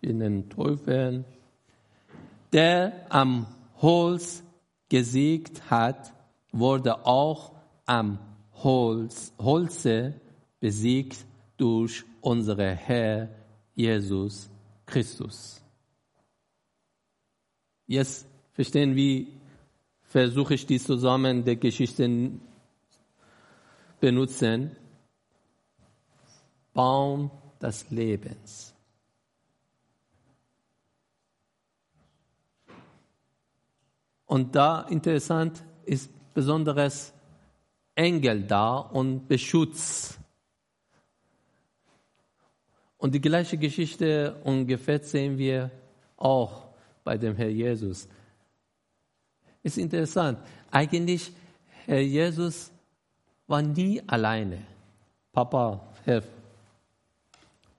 in 0.02 0.20
den 0.20 0.50
Teufeln, 0.50 1.24
der 2.52 3.06
am 3.10 3.46
Holz 3.78 4.44
gesiegt 4.90 5.70
hat, 5.70 6.14
wurde 6.52 7.06
auch 7.06 7.54
am 7.86 8.18
Holz, 8.54 9.34
Holze 9.38 10.20
besiegt 10.60 11.26
durch 11.58 12.04
unsere 12.22 12.74
Herr 12.74 13.30
Jesus 13.76 14.50
Christus. 14.88 15.62
Jetzt 17.86 18.28
verstehen 18.54 18.96
wir 18.96 19.28
versuche 20.18 20.56
ich 20.56 20.66
die 20.66 20.80
zusammen 20.80 21.46
der 21.46 21.58
Geschichten 21.58 22.42
benutzen. 24.00 24.76
Baum 26.74 27.30
des 27.62 27.88
Lebens. 27.92 28.74
Und 34.26 34.56
da 34.56 34.88
interessant 34.90 35.64
ist 35.86 36.10
besonderes 36.34 37.14
Engel 37.94 38.42
da 38.42 38.78
und 38.78 39.28
Beschutz. 39.28 40.18
Und 42.98 43.14
die 43.14 43.22
gleiche 43.22 43.60
Geschichte 43.60 44.42
ungefähr 44.44 45.00
sehen 45.04 45.38
wir 45.38 45.70
auch 46.16 46.70
bei 47.04 47.20
dem 47.20 47.36
Herr 47.36 47.50
Jesus. 47.50 48.08
Ist 49.68 49.78
interessant. 49.78 50.40
Eigentlich, 50.72 51.30
Herr 51.88 52.00
Jesus 52.00 52.72
war 53.48 53.62
nie 53.62 54.02
alleine. 54.08 54.60
Papa, 55.34 55.82
Herr 56.06 56.24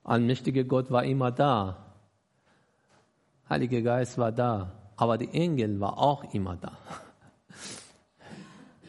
allmächtige 0.04 0.66
Gott 0.66 0.90
war 0.90 1.04
immer 1.04 1.30
da. 1.30 1.78
Heiliger 3.48 3.80
Geist 3.80 4.18
war 4.18 4.32
da. 4.32 4.70
Aber 4.96 5.16
die 5.16 5.32
Engel 5.32 5.80
war 5.80 5.96
auch 5.96 6.34
immer 6.34 6.56
da. 6.56 6.76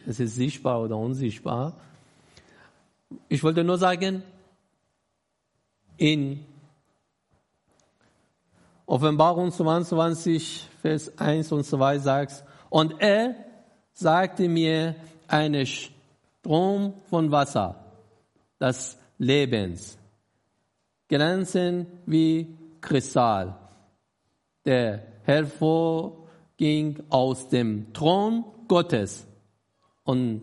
Es 0.06 0.20
ist 0.20 0.34
sichtbar 0.34 0.82
oder 0.82 0.98
unsichtbar. 0.98 1.72
Ich 3.30 3.42
wollte 3.42 3.64
nur 3.64 3.78
sagen, 3.78 4.22
in 5.96 6.44
Offenbarung 8.84 9.52
22, 9.52 10.68
Vers 10.82 11.18
1 11.18 11.52
und 11.52 11.64
2 11.64 11.98
sagt, 11.98 12.44
und 12.70 13.00
er 13.00 13.34
sagte 13.92 14.48
mir, 14.48 14.94
eine 15.28 15.66
Strom 15.66 16.94
von 17.10 17.30
Wasser 17.30 17.84
des 18.58 18.98
Lebens, 19.18 19.98
glänzen 21.08 21.86
wie 22.06 22.56
Kristall, 22.80 23.54
der 24.64 25.02
hervorging 25.24 27.02
aus 27.10 27.48
dem 27.48 27.92
Thron 27.92 28.44
Gottes 28.66 29.26
und 30.04 30.42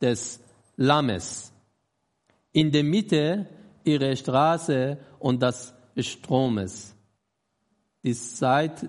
des 0.00 0.40
Lammes. 0.76 1.52
In 2.52 2.70
der 2.70 2.84
Mitte 2.84 3.46
ihrer 3.84 4.14
Straße 4.14 4.98
und 5.18 5.42
des 5.42 5.74
Stromes. 5.98 6.94
Die 8.02 8.14
Zeit 8.14 8.88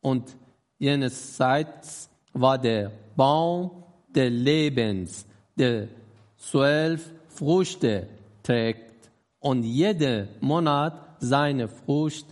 und 0.00 0.36
jenes 0.78 1.36
Zeit 1.36 2.09
war 2.32 2.58
der 2.58 2.92
Baum 3.16 3.70
des 4.08 4.30
Lebens, 4.30 5.26
der 5.56 5.88
zwölf 6.36 7.10
Früchte 7.28 8.08
trägt 8.42 9.10
und 9.40 9.62
jeden 9.62 10.28
Monat 10.40 11.16
seine 11.20 11.68
Frucht 11.68 12.26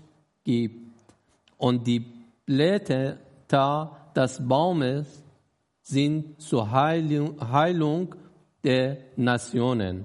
gibt. 0.44 0.92
Und 1.56 1.87
die 1.87 2.04
Blätter 2.46 3.18
des 4.14 4.46
Baumes 4.46 5.06
sind 5.82 6.40
zur 6.40 6.70
Heilung, 6.70 8.14
der 8.64 8.98
Nationen. 9.16 10.04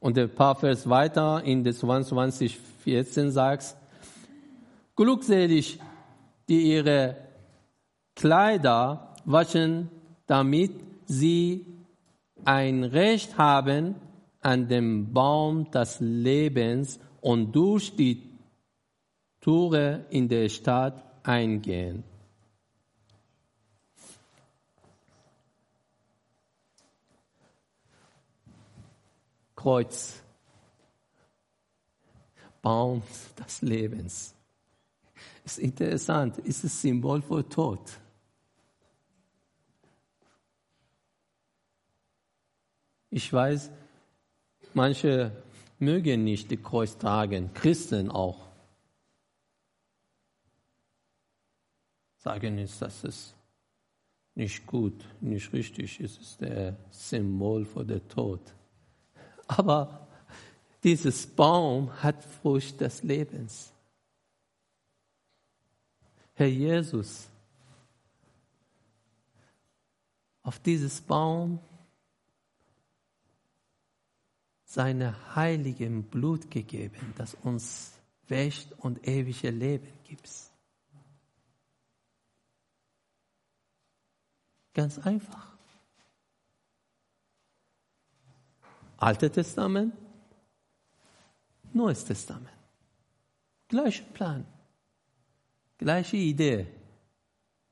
Und 0.00 0.18
ein 0.18 0.30
paar 0.30 0.56
Vers 0.56 0.88
weiter 0.88 1.42
in 1.44 1.62
der 1.62 1.74
22, 1.74 2.58
14 2.82 3.30
sagt, 3.30 3.76
glückselig, 4.96 5.78
die 6.48 6.72
ihre 6.72 7.16
Kleider 8.14 9.14
waschen, 9.24 9.90
damit 10.26 10.72
sie 11.06 11.66
ein 12.44 12.84
Recht 12.84 13.38
haben 13.38 13.96
an 14.40 14.68
dem 14.68 15.12
Baum 15.12 15.70
des 15.70 15.98
Lebens 16.00 16.98
und 17.20 17.52
durch 17.52 17.96
die 17.96 18.30
Tore 19.40 20.06
in 20.10 20.28
der 20.28 20.48
Stadt 20.48 21.02
eingehen. 21.22 22.04
Kreuz, 29.56 30.22
Baum 32.60 33.02
des 33.38 33.62
Lebens. 33.62 34.34
Ist 35.44 35.58
interessant, 35.58 36.38
ist 36.38 36.64
das 36.64 36.82
Symbol 36.82 37.22
für 37.22 37.48
Tod. 37.48 37.80
Ich 43.16 43.32
weiß, 43.32 43.70
manche 44.72 45.30
mögen 45.78 46.24
nicht 46.24 46.50
die 46.50 46.56
Kreuz 46.56 46.98
tragen, 46.98 47.54
Christen 47.54 48.10
auch. 48.10 48.48
Sagen 52.16 52.58
ist, 52.58 52.82
dass 52.82 53.04
es 53.04 53.36
nicht 54.34 54.66
gut, 54.66 55.04
nicht 55.20 55.52
richtig 55.52 56.00
ist, 56.00 56.20
es 56.20 56.26
ist 56.26 56.40
der 56.40 56.76
Symbol 56.90 57.64
für 57.64 57.84
den 57.84 58.08
Tod. 58.08 58.40
Aber 59.46 60.08
dieses 60.82 61.24
Baum 61.24 61.92
hat 62.02 62.20
Frucht 62.24 62.80
des 62.80 63.04
Lebens. 63.04 63.72
Herr 66.32 66.48
Jesus, 66.48 67.28
auf 70.42 70.58
dieses 70.58 71.00
Baum 71.00 71.60
seine 74.74 75.14
heiligen 75.36 76.02
Blut 76.02 76.50
gegeben, 76.50 77.14
das 77.16 77.34
uns 77.34 77.92
wäscht 78.26 78.72
und 78.78 79.06
ewige 79.06 79.50
Leben 79.50 79.86
gibt. 80.02 80.28
Ganz 84.74 84.98
einfach. 84.98 85.54
Altes 88.96 89.30
Testament, 89.32 89.94
Neues 91.72 92.04
Testament. 92.04 92.48
Gleicher 93.68 94.04
Plan, 94.04 94.44
gleiche 95.78 96.16
Idee, 96.16 96.66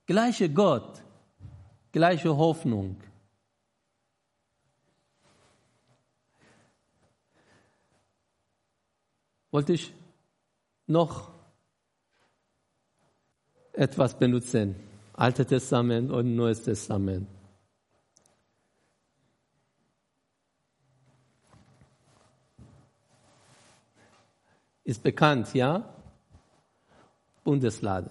gleiche 0.06 0.48
Gott, 0.48 1.02
gleiche 1.90 2.36
Hoffnung. 2.36 2.96
Wollte 9.52 9.74
ich 9.74 9.94
noch 10.86 11.30
etwas 13.74 14.18
benutzen. 14.18 14.74
Altes 15.12 15.46
Testament 15.46 16.10
und 16.10 16.34
Neues 16.34 16.62
Testament. 16.62 17.28
Ist 24.84 25.02
bekannt, 25.02 25.54
ja? 25.54 25.94
Bundeslade. 27.44 28.10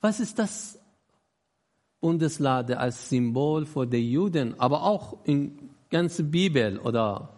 Was 0.00 0.20
ist 0.20 0.38
das 0.38 0.78
Bundeslade 2.00 2.78
als 2.78 3.08
Symbol 3.08 3.66
für 3.66 3.86
die 3.86 4.12
Juden, 4.12 4.58
aber 4.60 4.84
auch 4.84 5.24
in 5.24 5.70
ganze 5.90 6.22
Bibel 6.22 6.78
oder 6.78 7.35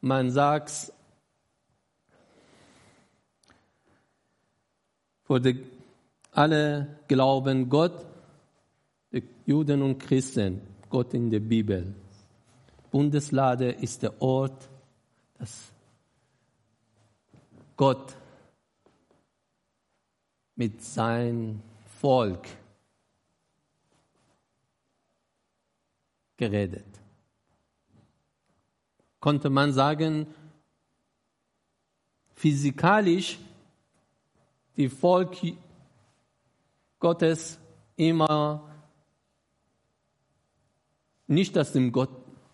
man 0.00 0.30
sagt, 0.30 0.92
für 5.24 5.40
die, 5.40 5.64
alle 6.32 6.98
glauben 7.08 7.68
Gott, 7.68 8.06
Juden 9.46 9.82
und 9.82 9.98
Christen, 9.98 10.60
Gott 10.88 11.14
in 11.14 11.30
der 11.30 11.40
Bibel. 11.40 11.94
Bundeslade 12.90 13.70
ist 13.70 14.02
der 14.02 14.20
Ort, 14.20 14.68
dass 15.38 15.72
Gott 17.76 18.16
mit 20.56 20.82
seinem 20.82 21.62
Volk 22.00 22.46
geredet 26.36 26.89
konnte 29.20 29.50
man 29.50 29.72
sagen, 29.72 30.26
physikalisch 32.34 33.38
die 34.76 34.88
Volk 34.88 35.36
Gottes 36.98 37.58
immer 37.96 38.66
nicht, 41.26 41.54
dass 41.54 41.72
dem 41.72 41.92
Gott 41.92 42.10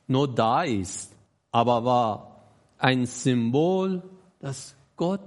nur 0.07 0.33
da 0.35 0.63
ist, 0.65 1.13
aber 1.51 1.85
war 1.85 2.43
ein 2.79 3.07
Symbol, 3.07 4.03
dass 4.41 4.75
Gott 4.97 5.25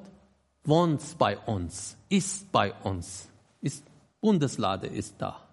wohnt 0.63 1.01
bei 1.17 1.37
uns, 1.37 1.97
ist 2.09 2.51
bei 2.51 2.73
uns, 2.83 3.29
ist 3.61 3.83
Bundeslade 4.21 4.87
ist 4.87 5.15
da. 5.19 5.48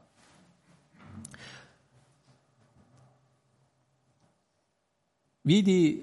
Wie 5.46 5.62
die 5.62 6.02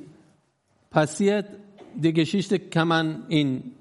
passiert, 0.89 1.47
die 1.95 2.13
Geschichte 2.13 2.61
kann 2.61 2.87
man 2.87 3.27
in 3.27 3.73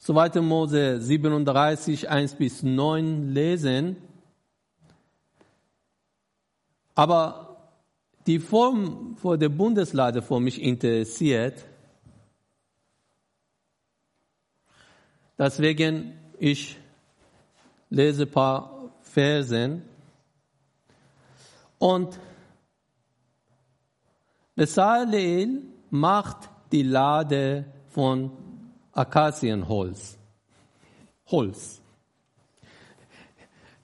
2. 0.00 0.42
Mose 0.42 1.00
37, 1.00 2.10
1 2.10 2.34
bis 2.34 2.62
9 2.62 3.30
lesen. 3.32 3.96
Aber 6.94 7.70
die 8.26 8.38
Form 8.38 9.16
vor 9.16 9.38
der 9.38 9.48
Bundeslade 9.48 10.20
für 10.20 10.38
mich 10.40 10.60
interessiert. 10.60 11.64
Deswegen 15.38 16.18
ich 16.38 16.76
lese 17.88 18.24
ein 18.24 18.30
paar 18.30 18.90
Versen. 19.00 19.82
Und 21.78 22.20
Bezalel 24.60 25.62
macht 25.88 26.50
die 26.70 26.82
Lade 26.82 27.64
von 27.88 28.30
Akazienholz. 28.92 30.18
Holz. 31.28 31.80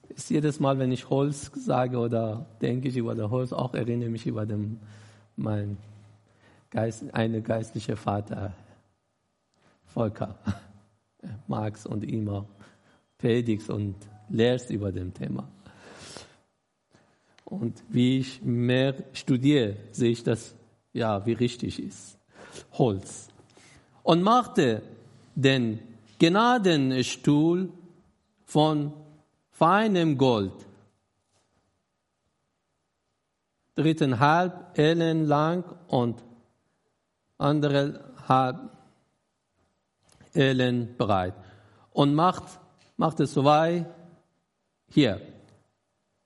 Ist 0.07 0.29
jedes 0.29 0.59
Mal, 0.59 0.77
wenn 0.77 0.91
ich 0.91 1.09
Holz 1.09 1.49
sage 1.55 1.97
oder 1.97 2.45
denke 2.61 2.89
ich 2.89 2.97
über 2.97 3.15
das 3.15 3.31
Holz, 3.31 3.53
auch 3.53 3.73
erinnere 3.73 4.11
mich 4.11 4.27
über 4.27 4.45
den, 4.45 4.79
mein 5.35 5.79
Geist, 6.69 7.11
eine 7.11 7.41
geistliche 7.41 7.95
Vater, 7.95 8.53
Volker, 9.87 10.37
Marx 11.47 11.87
und 11.87 12.03
immer 12.03 12.45
predigst 13.17 13.71
und 13.71 13.95
lehrst 14.29 14.69
über 14.69 14.91
dem 14.91 15.11
Thema. 15.11 15.49
Und 17.45 17.81
wie 17.89 18.19
ich 18.19 18.43
mehr 18.43 18.93
studiere, 19.13 19.77
sehe 19.91 20.11
ich 20.11 20.21
das, 20.21 20.56
ja, 20.97 21.25
wie 21.25 21.33
richtig 21.33 21.81
ist. 21.81 22.17
Holz. 22.73 23.27
Und 24.03 24.23
machte 24.23 24.81
den 25.35 25.79
Gnadenstuhl 26.19 27.71
von 28.45 28.93
feinem 29.51 30.17
Gold, 30.17 30.65
drittenhalb 33.75 34.77
Ellen 34.77 35.25
lang 35.25 35.63
und 35.87 36.23
anderthalb 37.37 38.71
Ellen 40.33 40.95
breit. 40.97 41.35
Und 41.91 42.15
macht, 42.15 42.59
machte 42.95 43.27
zwei, 43.27 43.85
hier, 44.89 45.21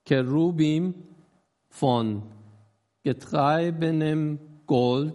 Cherubim 0.06 0.94
von 1.68 2.22
getreibenem 3.02 4.38
Gold 4.66 5.14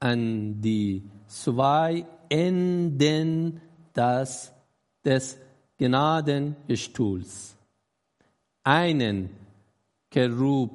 an 0.00 0.60
die 0.60 1.02
zwei 1.26 2.04
Enden 2.28 3.60
das, 3.92 4.52
des 5.04 5.38
Gnadenstuhls. 5.78 7.56
Einen 8.62 9.30
Cherub 10.12 10.70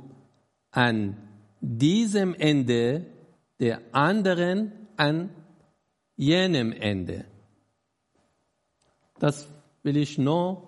an 0.72 1.18
diesem 1.62 2.34
Ende, 2.36 3.06
der 3.60 3.82
anderen 3.92 4.72
an 4.98 5.30
jenem 6.16 6.72
Ende. 6.72 7.26
Das 9.20 9.48
will 9.84 9.98
ich 9.98 10.18
nur 10.18 10.68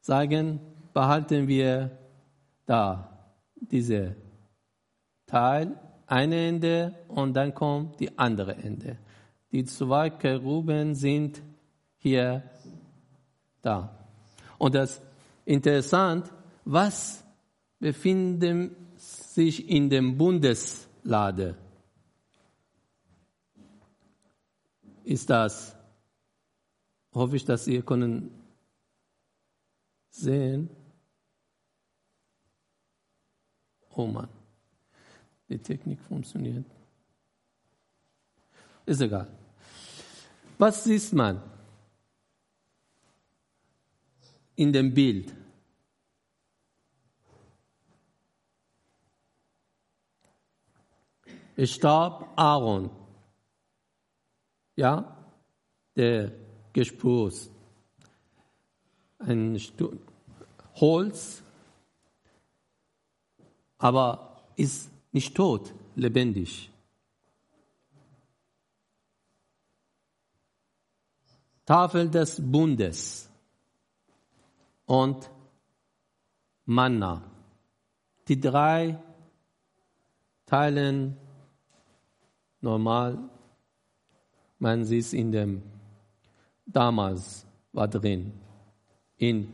sagen, 0.00 0.60
behalten 0.92 1.46
wir 1.46 1.98
da 2.66 3.32
diese 3.54 4.16
Teil, 5.26 5.78
eine 6.12 6.46
Ende 6.46 6.94
und 7.08 7.32
dann 7.32 7.54
kommt 7.54 7.98
die 7.98 8.18
andere 8.18 8.54
Ende. 8.56 8.98
Die 9.50 9.64
zwei 9.64 10.10
Cheruben 10.10 10.94
sind 10.94 11.42
hier 11.96 12.42
da. 13.62 14.06
Und 14.58 14.74
das 14.74 15.00
interessant, 15.46 16.30
was 16.66 17.24
befindet 17.78 18.76
sich 18.96 19.70
in 19.70 19.88
dem 19.88 20.18
Bundeslade? 20.18 21.56
Ist 25.04 25.30
das, 25.30 25.74
hoffe 27.14 27.36
ich, 27.36 27.44
dass 27.46 27.66
ihr 27.66 27.82
können 27.82 28.30
sehen. 30.10 30.68
Oh 33.94 34.06
Mann, 34.06 34.28
die 35.52 35.58
Technik 35.58 36.00
funktioniert. 36.00 36.64
Ist 38.86 39.00
egal. 39.00 39.28
Was 40.58 40.84
sieht 40.84 41.12
man 41.12 41.42
in 44.56 44.72
dem 44.72 44.92
Bild? 44.92 45.32
Es 51.54 51.72
starb 51.72 52.32
Aaron, 52.36 52.90
ja, 54.74 55.16
der 55.94 56.32
gespurt. 56.72 57.50
Ein 59.18 59.58
Stu 59.58 59.96
Holz, 60.76 61.42
aber 63.78 64.42
ist 64.56 64.91
nicht 65.12 65.34
tot, 65.34 65.72
lebendig. 65.94 66.70
Tafel 71.64 72.10
des 72.10 72.40
Bundes 72.40 73.30
und 74.86 75.30
Manna. 76.64 77.22
Die 78.28 78.40
drei 78.40 78.98
teilen 80.46 81.16
normal, 82.60 83.18
man 84.58 84.84
sieht 84.84 85.00
es 85.00 85.12
in 85.12 85.32
dem, 85.32 85.62
damals 86.66 87.46
war 87.72 87.88
drin. 87.88 88.32
In 89.16 89.52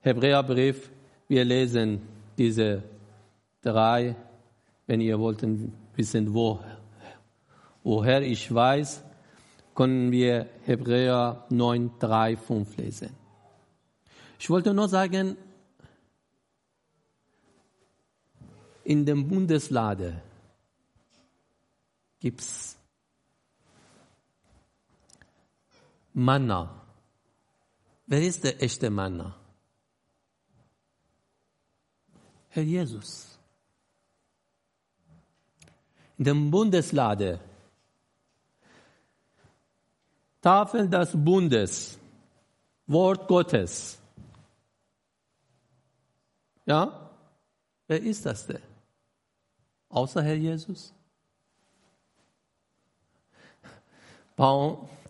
Hebräerbrief, 0.00 0.90
wir 1.28 1.44
lesen 1.44 2.00
diese 2.36 2.82
drei, 3.60 4.16
wenn 4.88 5.02
ihr 5.02 5.18
wollt 5.20 5.44
wissen, 5.94 6.32
wo, 6.32 6.64
woher 7.84 8.22
ich 8.22 8.52
weiß, 8.52 9.04
können 9.74 10.10
wir 10.10 10.48
Hebräer 10.64 11.46
9, 11.50 11.98
3, 12.00 12.36
5 12.36 12.76
lesen. 12.78 13.10
Ich 14.38 14.48
wollte 14.48 14.72
nur 14.72 14.88
sagen, 14.88 15.36
in 18.82 19.04
dem 19.04 19.28
Bundeslade 19.28 20.22
gibt 22.18 22.40
es 22.40 22.78
Manna. 26.14 26.82
Wer 28.06 28.22
ist 28.22 28.42
der 28.42 28.62
echte 28.62 28.88
Manna? 28.88 29.36
Herr 32.48 32.62
Jesus. 32.62 33.37
In 36.18 36.24
dem 36.24 36.50
Bundeslade 36.50 37.40
Tafel 40.40 40.88
des 40.88 41.10
Bundes, 41.12 41.98
Wort 42.86 43.26
Gottes. 43.28 43.98
Ja? 46.64 47.10
Wer 47.86 48.02
ist 48.02 48.24
das 48.24 48.46
denn? 48.46 48.62
Außer 49.88 50.22
Herr 50.22 50.34
Jesus? 50.36 50.92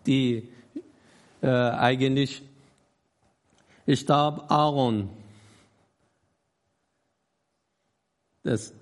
Die 0.05 0.49
äh, 1.41 1.47
eigentlich 1.47 2.41
starb 3.87 4.49
Aaron, 4.51 5.09
das 8.43 8.73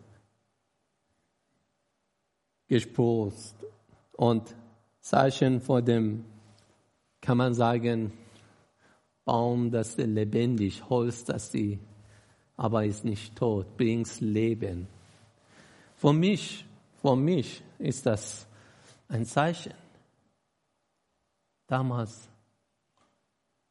gesprost 2.68 3.56
und 4.14 4.56
Zeichen 5.00 5.62
vor 5.62 5.82
dem 5.82 6.26
kann 7.22 7.38
man 7.38 7.54
sagen, 7.54 8.14
Baum, 9.26 9.72
das 9.72 9.98
lebendig, 9.98 10.90
Holz, 10.90 11.26
das 11.26 11.52
sie, 11.52 11.80
aber 12.56 12.86
ist 12.86 13.04
nicht 13.04 13.36
tot, 13.36 13.76
bringt 13.76 14.22
Leben. 14.22 14.88
Für 15.96 16.14
mich, 16.14 16.66
für 17.02 17.16
mich 17.16 17.62
ist 17.80 18.06
das 18.06 18.48
ein 19.10 19.26
Zeichen. 19.26 19.74
Damals 21.68 22.30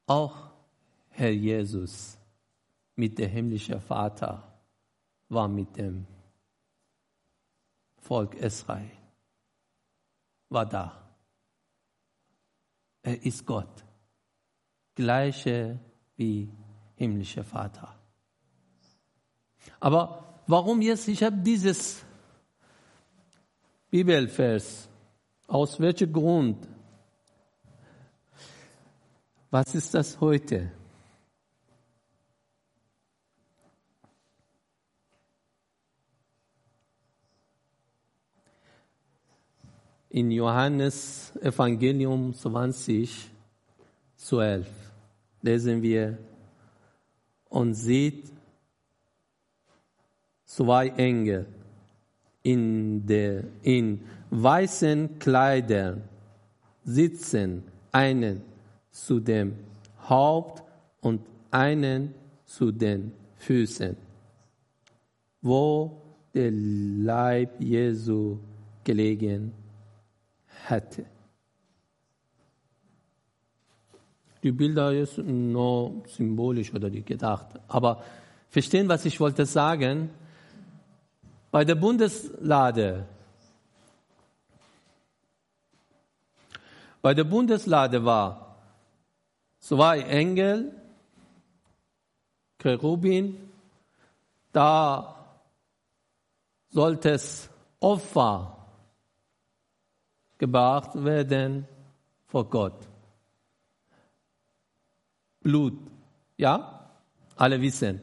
auch 0.07 0.51
Herr 1.09 1.31
Jesus 1.31 2.19
mit 2.95 3.19
dem 3.19 3.31
himmlischen 3.31 3.81
Vater 3.81 4.43
war 5.29 5.49
mit 5.49 5.77
dem 5.77 6.07
Volk 8.07 8.35
Israel, 8.35 8.91
war 10.49 10.65
da. 10.65 10.93
Er 13.03 13.21
ist 13.25 13.45
Gott, 13.45 13.85
gleiche 14.95 15.81
wie 16.17 16.49
himmlischer 16.95 17.43
Vater. 17.43 17.95
Aber 19.81 20.41
warum 20.47 20.81
jetzt? 20.83 21.09
Ich 21.09 21.23
habe 21.23 21.37
dieses 21.39 22.05
Bibelvers. 23.91 24.89
Aus 25.49 25.79
welchem 25.79 26.13
Grund? 26.13 26.69
Was 29.51 29.75
ist 29.75 29.95
das 29.95 30.21
heute? 30.21 30.71
In 40.11 40.31
Johannes 40.31 41.33
Evangelium 41.41 42.35
20, 42.35 43.31
12 44.17 44.67
lesen 45.43 45.83
wir 45.83 46.19
und 47.49 47.75
sieht 47.75 48.33
zwei 50.45 50.89
Engel 50.89 51.47
in, 52.43 53.07
der, 53.07 53.45
in 53.63 54.01
weißen 54.31 55.19
Kleidern 55.19 56.03
sitzen, 56.85 57.65
einen 57.93 58.43
zu 58.91 59.21
dem 59.21 59.57
Haupt 60.09 60.63
und 61.01 61.21
einen 61.51 62.15
zu 62.45 62.71
den 62.71 63.13
Füßen. 63.37 63.97
wo 65.47 65.93
der 66.35 66.51
Leib 66.51 67.61
Jesu 67.61 68.39
gelegen 68.83 69.53
hätte. 70.69 71.07
Die 74.43 74.53
Bilder 74.53 74.93
ist 74.93 75.19
nur 75.19 76.05
symbolisch 76.07 76.73
oder 76.73 76.89
die 76.89 77.03
gedacht. 77.03 77.47
Aber 77.69 78.03
verstehen, 78.49 78.89
was 78.89 79.05
ich 79.05 79.19
wollte 79.19 79.45
sagen? 79.45 80.11
Bei 81.51 81.65
der 81.65 81.75
Bundeslade, 81.75 83.07
bei 87.03 87.15
der 87.15 87.25
Bundeslade 87.25 88.05
war 88.05 88.57
zwei 89.59 90.01
Engel, 90.01 90.73
Cherubin, 92.59 93.51
da 94.53 95.17
sollte 96.71 97.11
es 97.11 97.49
Opfer 97.81 98.56
gebracht 100.39 100.95
werden 100.95 101.67
vor 102.27 102.49
Gott. 102.49 102.87
Blut, 105.41 105.79
ja, 106.37 106.91
alle 107.37 107.61
wissen. 107.61 108.01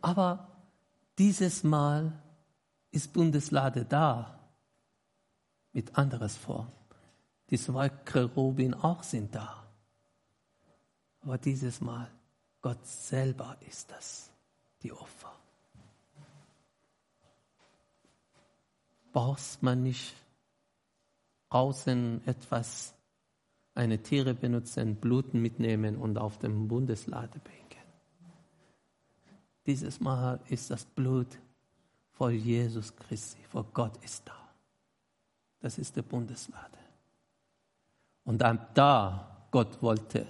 Aber 0.00 0.48
dieses 1.18 1.64
Mal 1.64 2.12
ist 2.90 3.12
Bundeslade 3.12 3.84
da 3.84 4.38
mit 5.72 5.96
anderes 5.96 6.36
Form. 6.36 6.70
Die 7.50 7.58
zwei 7.58 7.90
Cherubin 7.90 8.74
auch 8.74 9.02
sind 9.02 9.34
da. 9.34 9.62
Aber 11.20 11.38
dieses 11.38 11.80
Mal, 11.80 12.10
Gott 12.62 12.84
selber 12.86 13.56
ist 13.68 13.90
das, 13.90 14.30
die 14.82 14.92
Opfer. 14.92 15.32
Braucht 19.12 19.62
man 19.62 19.82
nicht 19.82 20.14
außen 21.48 22.26
etwas, 22.26 22.94
eine 23.74 24.02
Tiere 24.02 24.34
benutzen, 24.34 24.96
Bluten 24.96 25.40
mitnehmen 25.40 25.96
und 25.96 26.18
auf 26.18 26.38
dem 26.38 26.68
Bundeslade 26.68 27.38
bringen. 27.40 27.66
Dieses 29.66 30.00
Mal 30.00 30.40
ist 30.48 30.70
das 30.70 30.84
Blut 30.84 31.38
vor 32.12 32.30
Jesus 32.30 32.94
Christi, 32.96 33.42
vor 33.48 33.64
Gott 33.74 33.96
ist 34.04 34.26
da. 34.26 34.36
Das 35.60 35.78
ist 35.78 35.96
der 35.96 36.02
Bundeslade. 36.02 36.78
Und 38.24 38.38
da 38.38 39.48
Gott 39.50 39.82
wollte 39.82 40.26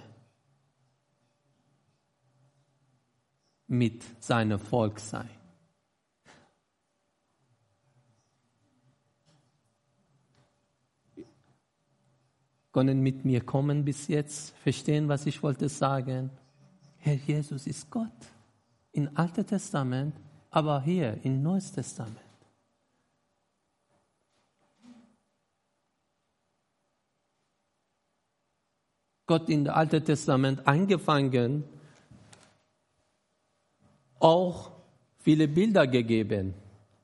mit 3.67 4.03
seinem 4.23 4.59
Volk 4.59 4.99
sein. 4.99 5.36
Können 12.77 13.01
mit 13.01 13.25
mir 13.25 13.41
kommen 13.43 13.83
bis 13.83 14.07
jetzt, 14.07 14.55
verstehen, 14.57 15.07
was 15.07 15.25
ich 15.25 15.41
wollte 15.41 15.67
sagen? 15.67 16.29
Herr 16.97 17.15
Jesus 17.15 17.65
ist 17.65 17.89
Gott 17.89 18.19
im 18.91 19.09
Alten 19.15 19.43
Testament, 19.47 20.15
aber 20.51 20.79
hier 20.83 21.17
im 21.23 21.41
Neues 21.41 21.71
Testament. 21.71 22.19
Gott 29.25 29.49
im 29.49 29.67
Alten 29.67 30.05
Testament 30.05 30.67
angefangen, 30.67 31.63
auch 34.19 34.71
viele 35.17 35.47
Bilder 35.47 35.87
gegeben, 35.87 36.53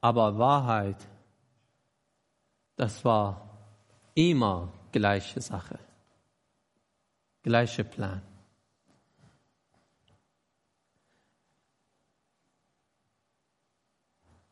aber 0.02 0.38
Wahrheit, 0.38 0.98
das 2.76 3.04
war 3.04 3.50
immer 4.14 4.72
gleiche 4.94 5.42
Sache, 5.42 5.78
gleicher 7.42 7.84
Plan. 7.84 8.22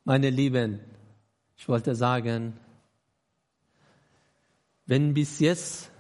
Meine 0.03 0.29
Lieben, 0.29 0.81
ich 1.55 1.69
wollte 1.69 1.95
sagen, 1.95 2.59
wenn 4.87 5.13
bis 5.13 5.39
jetzt 5.39 5.91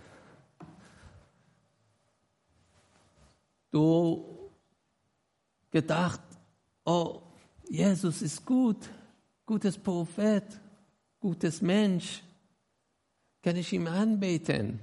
du 3.71 4.49
gedacht, 5.69 6.21
oh, 6.83 7.21
Jesus 7.69 8.21
ist 8.23 8.43
gut, 8.43 8.89
gutes 9.45 9.77
Prophet, 9.77 10.43
gutes 11.19 11.61
Mensch, 11.61 12.23
kann 13.41 13.55
ich 13.55 13.73
ihm 13.73 13.87
anbeten. 13.87 14.79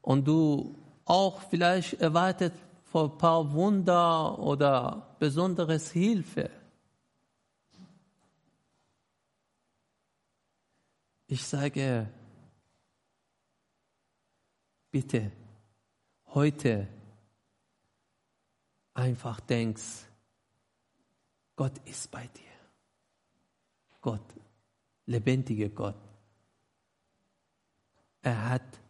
Und 0.00 0.26
du 0.26 0.78
auch 1.04 1.40
vielleicht 1.42 1.94
erwartet 2.00 2.54
vor 2.84 3.12
ein 3.12 3.18
paar 3.18 3.52
Wunder 3.52 4.38
oder 4.38 5.16
besonderes 5.18 5.90
Hilfe. 5.90 6.50
Ich 11.26 11.44
sage, 11.44 12.08
bitte, 14.90 15.30
heute 16.28 16.88
einfach 18.94 19.40
denkst, 19.40 20.06
Gott 21.54 21.76
ist 21.84 22.10
bei 22.10 22.26
dir. 22.28 22.44
Gott, 24.00 24.22
lebendiger 25.08 25.70
Gott. 25.70 25.96
Er 28.20 28.50
hat 28.50 28.80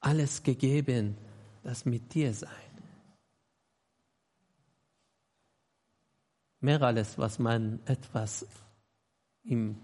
alles 0.00 0.42
gegeben, 0.42 1.16
das 1.62 1.84
mit 1.84 2.12
dir 2.12 2.34
sein. 2.34 2.50
Mehr 6.60 6.82
als 6.82 7.16
was 7.16 7.38
man 7.38 7.80
etwas 7.86 8.46
ihm 9.44 9.76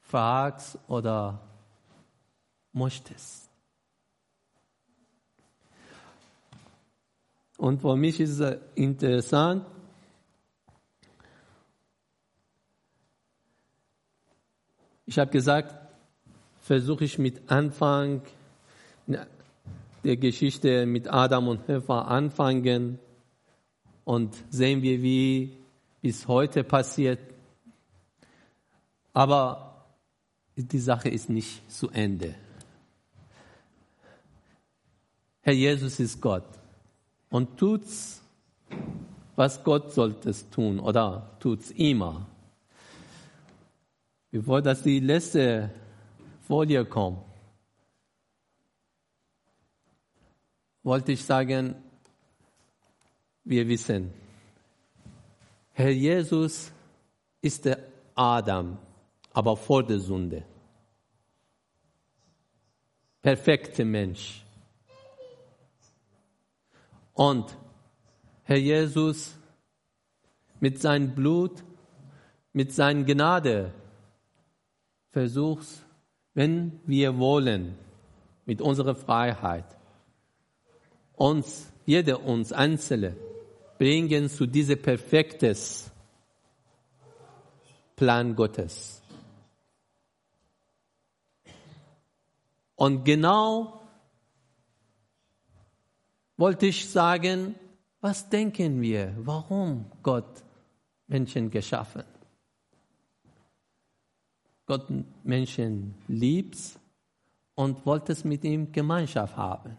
fragt 0.00 0.78
oder 0.88 1.40
möchtest. 2.72 3.48
Und 7.56 7.80
für 7.80 7.96
mich 7.96 8.20
ist 8.20 8.40
es 8.40 8.60
interessant, 8.74 9.64
ich 15.06 15.18
habe 15.18 15.30
gesagt, 15.30 15.74
versuche 16.60 17.04
ich 17.04 17.18
mit 17.18 17.50
Anfang 17.50 18.22
der 19.06 20.16
Geschichte 20.16 20.84
mit 20.84 21.12
Adam 21.12 21.48
und 21.48 21.68
Eva 21.68 22.02
anfangen 22.02 22.98
und 24.04 24.34
sehen 24.50 24.82
wir, 24.82 25.02
wie 25.02 25.56
bis 26.02 26.28
heute 26.28 26.64
passiert. 26.64 27.20
Aber 29.12 29.86
die 30.56 30.78
Sache 30.78 31.08
ist 31.08 31.28
nicht 31.28 31.70
zu 31.70 31.90
Ende. 31.90 32.34
Herr 35.40 35.54
Jesus 35.54 36.00
ist 36.00 36.20
Gott 36.20 36.46
und 37.30 37.56
tut's, 37.56 38.22
was 39.36 39.62
Gott 39.62 39.92
sollte 39.92 40.34
tun 40.50 40.80
oder 40.80 41.36
tut's 41.38 41.70
immer. 41.70 42.26
Bevor 44.36 44.60
das 44.60 44.82
die 44.82 45.00
letzte 45.00 45.70
Folie 46.42 46.84
kommt, 46.84 47.24
wollte 50.82 51.12
ich 51.12 51.24
sagen, 51.24 51.74
wir 53.44 53.66
wissen, 53.66 54.12
Herr 55.72 55.88
Jesus 55.88 56.70
ist 57.40 57.64
der 57.64 57.78
Adam, 58.14 58.76
aber 59.32 59.56
vor 59.56 59.82
der 59.82 60.00
Sünde. 60.00 60.44
Perfekter 63.22 63.86
Mensch. 63.86 64.44
Und 67.14 67.56
Herr 68.42 68.58
Jesus 68.58 69.34
mit 70.60 70.78
seinem 70.78 71.14
Blut, 71.14 71.64
mit 72.52 72.70
seiner 72.70 73.02
Gnade 73.04 73.72
versucht, 75.16 75.66
wenn 76.34 76.78
wir 76.84 77.16
wollen, 77.16 77.74
mit 78.44 78.60
unserer 78.60 78.94
Freiheit, 78.94 79.64
uns, 81.14 81.72
jeder 81.86 82.22
uns 82.22 82.52
Einzelne, 82.52 83.16
bringen 83.78 84.28
zu 84.28 84.44
diesem 84.44 84.82
perfektes 84.82 85.90
Plan 87.96 88.36
Gottes. 88.36 89.00
Und 92.74 93.02
genau 93.04 93.80
wollte 96.36 96.66
ich 96.66 96.90
sagen, 96.90 97.54
Was 98.02 98.28
denken 98.28 98.82
wir, 98.82 99.14
warum 99.18 99.90
Gott 100.02 100.44
Menschen 101.08 101.50
geschaffen? 101.50 102.04
Gott 104.66 104.86
Menschen 105.22 105.94
liebt 106.08 106.56
und 107.54 107.86
wollte 107.86 108.12
es 108.12 108.24
mit 108.24 108.44
ihm 108.44 108.72
Gemeinschaft 108.72 109.36
haben. 109.36 109.76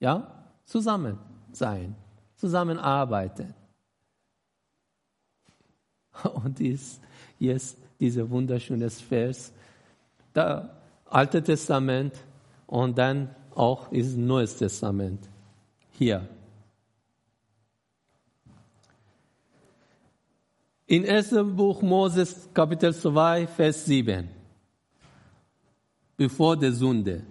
Ja, 0.00 0.44
zusammen 0.64 1.18
sein, 1.52 1.94
zusammenarbeiten. 2.36 3.54
Und 6.34 6.58
dies, 6.58 7.00
jetzt 7.38 7.78
dieser 8.00 8.28
wunderschöne 8.28 8.90
Vers, 8.90 9.52
das 10.32 10.66
Alte 11.08 11.42
Testament 11.42 12.14
und 12.66 12.98
dann 12.98 13.34
auch 13.54 13.90
ist 13.92 14.16
Neues 14.16 14.56
Testament 14.56 15.28
hier. 15.92 16.28
In 20.88 21.04
1. 21.04 21.30
Buch 21.56 21.82
Moses, 21.82 22.48
Kapitel 22.54 22.94
2, 22.94 23.48
Vers 23.48 23.84
7. 23.86 24.28
Bevor 26.16 26.56
der 26.56 26.72
Sünde. 26.72 27.24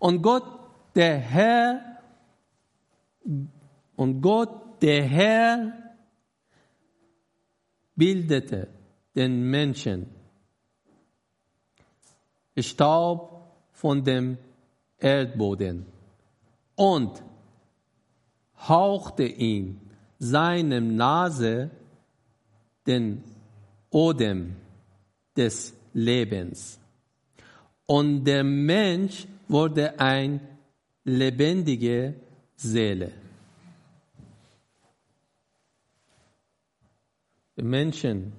Und 0.00 0.20
Gott, 0.22 0.44
der 0.94 1.18
Herr, 1.18 2.00
und 3.94 4.20
Gott, 4.20 4.82
der 4.82 5.04
Herr, 5.04 5.72
bildete 7.94 8.68
den 9.14 9.48
Menschen. 9.48 10.06
Staub 12.58 13.52
von 13.70 14.02
dem 14.02 14.36
Erdboden 14.98 15.86
und 16.74 17.22
hauchte 18.68 19.22
ihm 19.22 19.80
seinem 20.18 20.96
Nase 20.96 21.70
den 22.88 23.22
Odem 23.90 24.56
des 25.36 25.74
Lebens. 25.92 26.80
Und 27.86 28.24
der 28.24 28.42
Mensch 28.42 29.26
wurde 29.46 29.98
eine 30.00 30.40
lebendige 31.04 32.14
Seele. 32.56 33.12
Der 37.56 37.64
Menschen, 37.64 38.32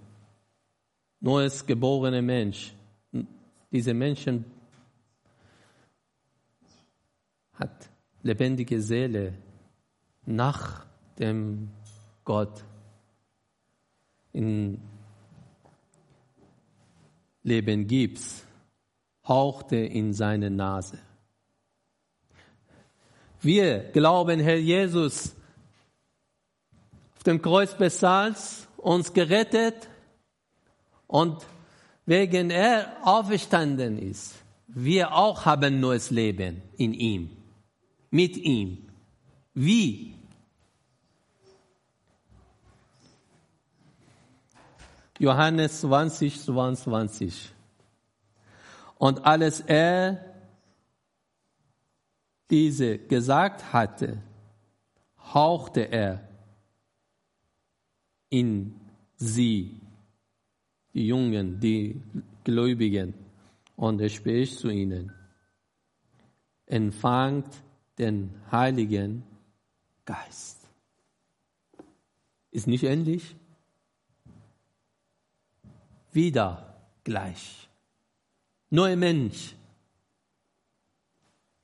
neues 1.19 1.65
geborene 1.65 2.21
Mensch, 2.21 2.73
diese 3.71 3.93
Menschen 3.93 4.45
hat 7.53 7.89
lebendige 8.23 8.81
Seele 8.81 9.33
nach 10.25 10.85
dem 11.17 11.69
Gott 12.23 12.63
in 14.33 14.79
Leben 17.43 17.87
gibt, 17.87 18.19
hauchte 19.27 19.77
in 19.77 20.13
seine 20.13 20.49
Nase. 20.49 20.99
Wir 23.41 23.79
glauben, 23.79 24.39
Herr 24.39 24.57
Jesus, 24.57 25.33
auf 27.15 27.23
dem 27.23 27.41
Kreuz 27.41 27.73
bezahlt, 27.75 28.37
uns 28.77 29.13
gerettet 29.13 29.89
und 31.07 31.45
wegen 32.05 32.49
er 32.49 32.97
auferstanden 33.03 33.97
ist. 33.97 34.35
Wir 34.67 35.15
auch 35.15 35.45
haben 35.45 35.79
neues 35.79 36.11
Leben 36.11 36.61
in 36.77 36.93
ihm, 36.93 37.29
mit 38.11 38.37
ihm. 38.37 38.89
Wie? 39.53 40.18
Johannes 45.19 45.81
20, 45.81 46.41
22. 46.41 47.53
Und 48.97 49.25
als 49.25 49.59
er 49.59 50.25
diese 52.49 52.97
gesagt 52.97 53.71
hatte, 53.71 54.17
hauchte 55.33 55.81
er 55.81 56.27
in 58.29 58.79
sie, 59.17 59.79
die 60.93 61.07
Jungen, 61.07 61.59
die 61.59 62.01
Gläubigen, 62.43 63.13
und 63.75 64.01
er 64.01 64.09
spricht 64.09 64.57
zu 64.57 64.69
ihnen, 64.69 65.13
empfangt 66.65 67.47
den 67.97 68.33
Heiligen 68.51 69.23
Geist. 70.05 70.59
Ist 72.51 72.67
nicht 72.67 72.83
ähnlich? 72.83 73.35
Wieder 76.19 76.75
gleich. 77.05 77.69
Neuer 78.69 78.97
Mensch. 78.97 79.55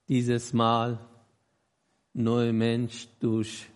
Dieses 0.08 0.54
Mal 0.54 0.98
neuer 2.14 2.54
Mensch 2.54 3.08
durch 3.20 3.68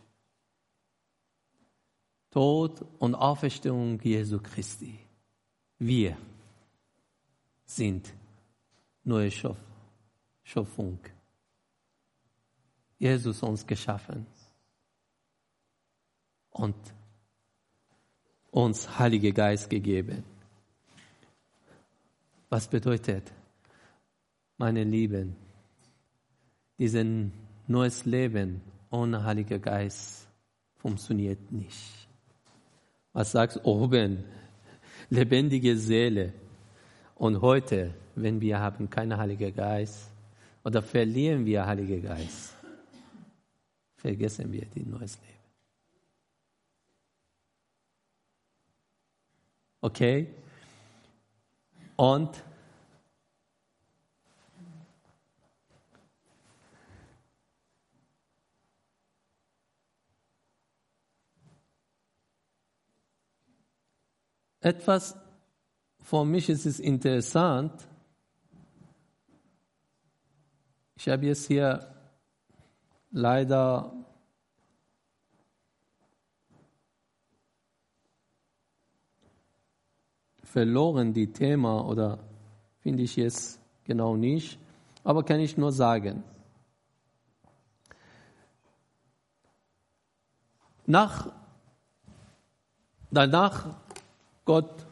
Tod 2.32 2.86
und 2.99 3.13
Auferstehung 3.13 3.99
Jesu 4.01 4.39
Christi. 4.39 4.97
Wir 5.80 6.15
sind 7.65 8.13
neue 9.03 9.32
Schöpfung. 10.43 10.99
Jesus 12.99 13.43
uns 13.43 13.67
geschaffen 13.67 14.25
und 16.51 16.75
uns 18.51 18.97
Heilige 18.97 19.34
Geist 19.34 19.69
gegeben. 19.69 20.39
Was 22.50 22.68
bedeutet, 22.68 23.32
meine 24.58 24.84
Lieben, 24.84 25.36
diesen 26.78 27.32
neues 27.68 28.06
Leben 28.06 28.62
ohne 28.89 29.24
Heiliger 29.24 29.60
Geist 29.60 30.28
funktioniert 30.78 31.52
nicht. 31.52 32.08
Was 33.14 33.32
sagt 33.32 33.64
oben? 33.64 34.24
Lebendige 35.10 35.78
Seele. 35.78 36.34
Und 37.16 37.41
heute, 37.41 37.93
wenn 38.16 38.39
wir 38.41 38.60
haben 38.60 38.89
keinen 38.89 39.18
Heiligen 39.18 39.54
Geist 39.54 40.12
oder 40.64 40.82
verlieren 40.82 41.45
wir 41.45 41.66
Heiligen 41.66 42.02
Geist, 42.02 42.56
vergessen 43.95 44.52
wir 44.52 44.66
die 44.66 44.86
neues 44.86 45.20
Leben. 45.22 45.34
Okay? 49.82 50.28
Und 52.00 52.41
etwas, 64.62 65.14
für 66.02 66.24
mich 66.24 66.47
ist 66.47 66.66
es 66.66 66.80
interessant, 66.80 67.86
ich 70.95 71.10
habe 71.10 71.26
jetzt 71.26 71.47
hier 71.47 71.93
leider 73.12 73.91
verloren, 80.50 81.14
die 81.14 81.32
Thema, 81.32 81.86
oder 81.86 82.18
finde 82.80 83.04
ich 83.04 83.16
jetzt 83.16 83.62
genau 83.84 84.16
nicht, 84.16 84.60
aber 85.04 85.24
kann 85.24 85.39
ich 85.39 85.58
nur 85.58 85.72
sagen. 85.72 86.24
Nach, 90.88 91.32
danach 93.12 93.78
Gott 94.43 94.88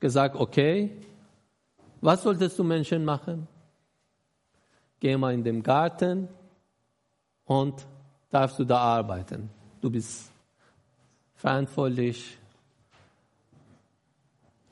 gesagt, 0.00 0.34
okay, 0.34 0.90
was 2.00 2.24
solltest 2.24 2.58
du 2.58 2.64
Menschen 2.64 3.04
machen? 3.04 3.46
Geh 4.98 5.16
mal 5.16 5.34
in 5.34 5.44
den 5.44 5.62
Garten 5.62 6.28
und 7.44 7.86
darfst 8.28 8.58
du 8.58 8.64
da 8.64 8.78
arbeiten. 8.78 9.50
Du 9.80 9.88
bist 9.88 10.32
verantwortlich 11.36 12.39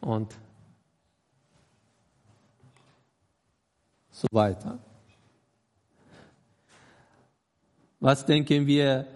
und 0.00 0.34
so 4.10 4.26
weiter. 4.32 4.78
Was 8.00 8.24
denken 8.24 8.66
wir, 8.66 9.06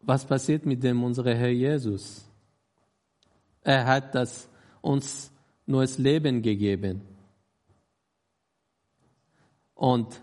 was 0.00 0.24
passiert 0.24 0.66
mit 0.66 0.82
dem 0.82 1.02
unser 1.02 1.24
Herr 1.24 1.48
Jesus? 1.48 2.24
Er 3.62 3.86
hat 3.86 4.14
das 4.14 4.48
uns 4.80 5.30
neues 5.66 5.98
Leben 5.98 6.42
gegeben 6.42 7.00
und 9.74 10.20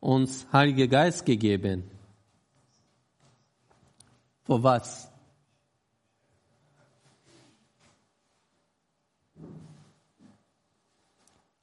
uns 0.00 0.46
Heiliger 0.52 0.86
Geist 0.86 1.26
gegeben. 1.26 1.90
Vor 4.44 4.62
was? 4.62 5.07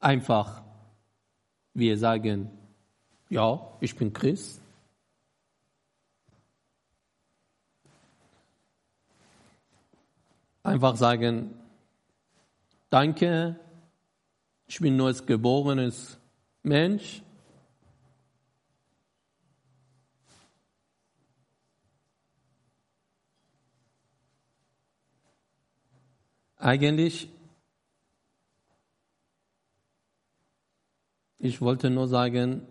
Einfach, 0.05 0.61
wir 1.73 1.97
sagen, 1.97 2.51
ja, 3.27 3.75
ich 3.79 3.95
bin 3.95 4.13
Christ. 4.13 4.61
Einfach 10.61 10.95
sagen, 10.95 11.59
danke, 12.91 13.59
ich 14.67 14.79
bin 14.79 15.01
als 15.01 15.25
geborenes 15.25 16.19
Mensch. 16.61 17.23
Eigentlich, 26.57 27.34
ich 31.45 31.61
wollte 31.61 31.89
nur 31.89 32.07
sagen, 32.07 32.61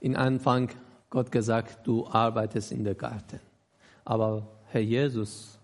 in 0.00 0.16
Anfang 0.16 0.70
Gott 1.10 1.30
gesagt, 1.30 1.86
du 1.86 2.06
arbeitest 2.06 2.72
in 2.72 2.84
der 2.84 2.94
Garten. 2.94 3.40
Aber 4.04 4.46
Herr 4.70 4.80
Jesus 4.80 5.58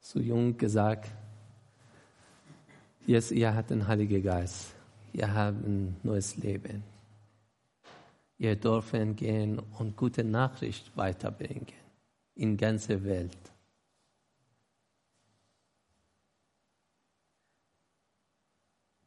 zu 0.00 0.20
jung 0.20 0.56
gesagt, 0.56 1.10
jetzt 3.06 3.30
ihr 3.32 3.54
habt 3.54 3.70
den 3.70 3.86
Heiligen 3.86 4.22
Geist, 4.22 4.72
ihr 5.12 5.32
habt 5.32 5.66
ein 5.66 5.96
neues 6.02 6.36
Leben. 6.36 6.82
Ihr 8.38 8.56
dürfen 8.56 9.16
gehen 9.16 9.58
und 9.78 9.96
gute 9.96 10.22
Nachricht 10.22 10.94
weiterbringen 10.96 11.66
in 12.34 12.56
ganze 12.56 13.02
Welt. 13.04 13.36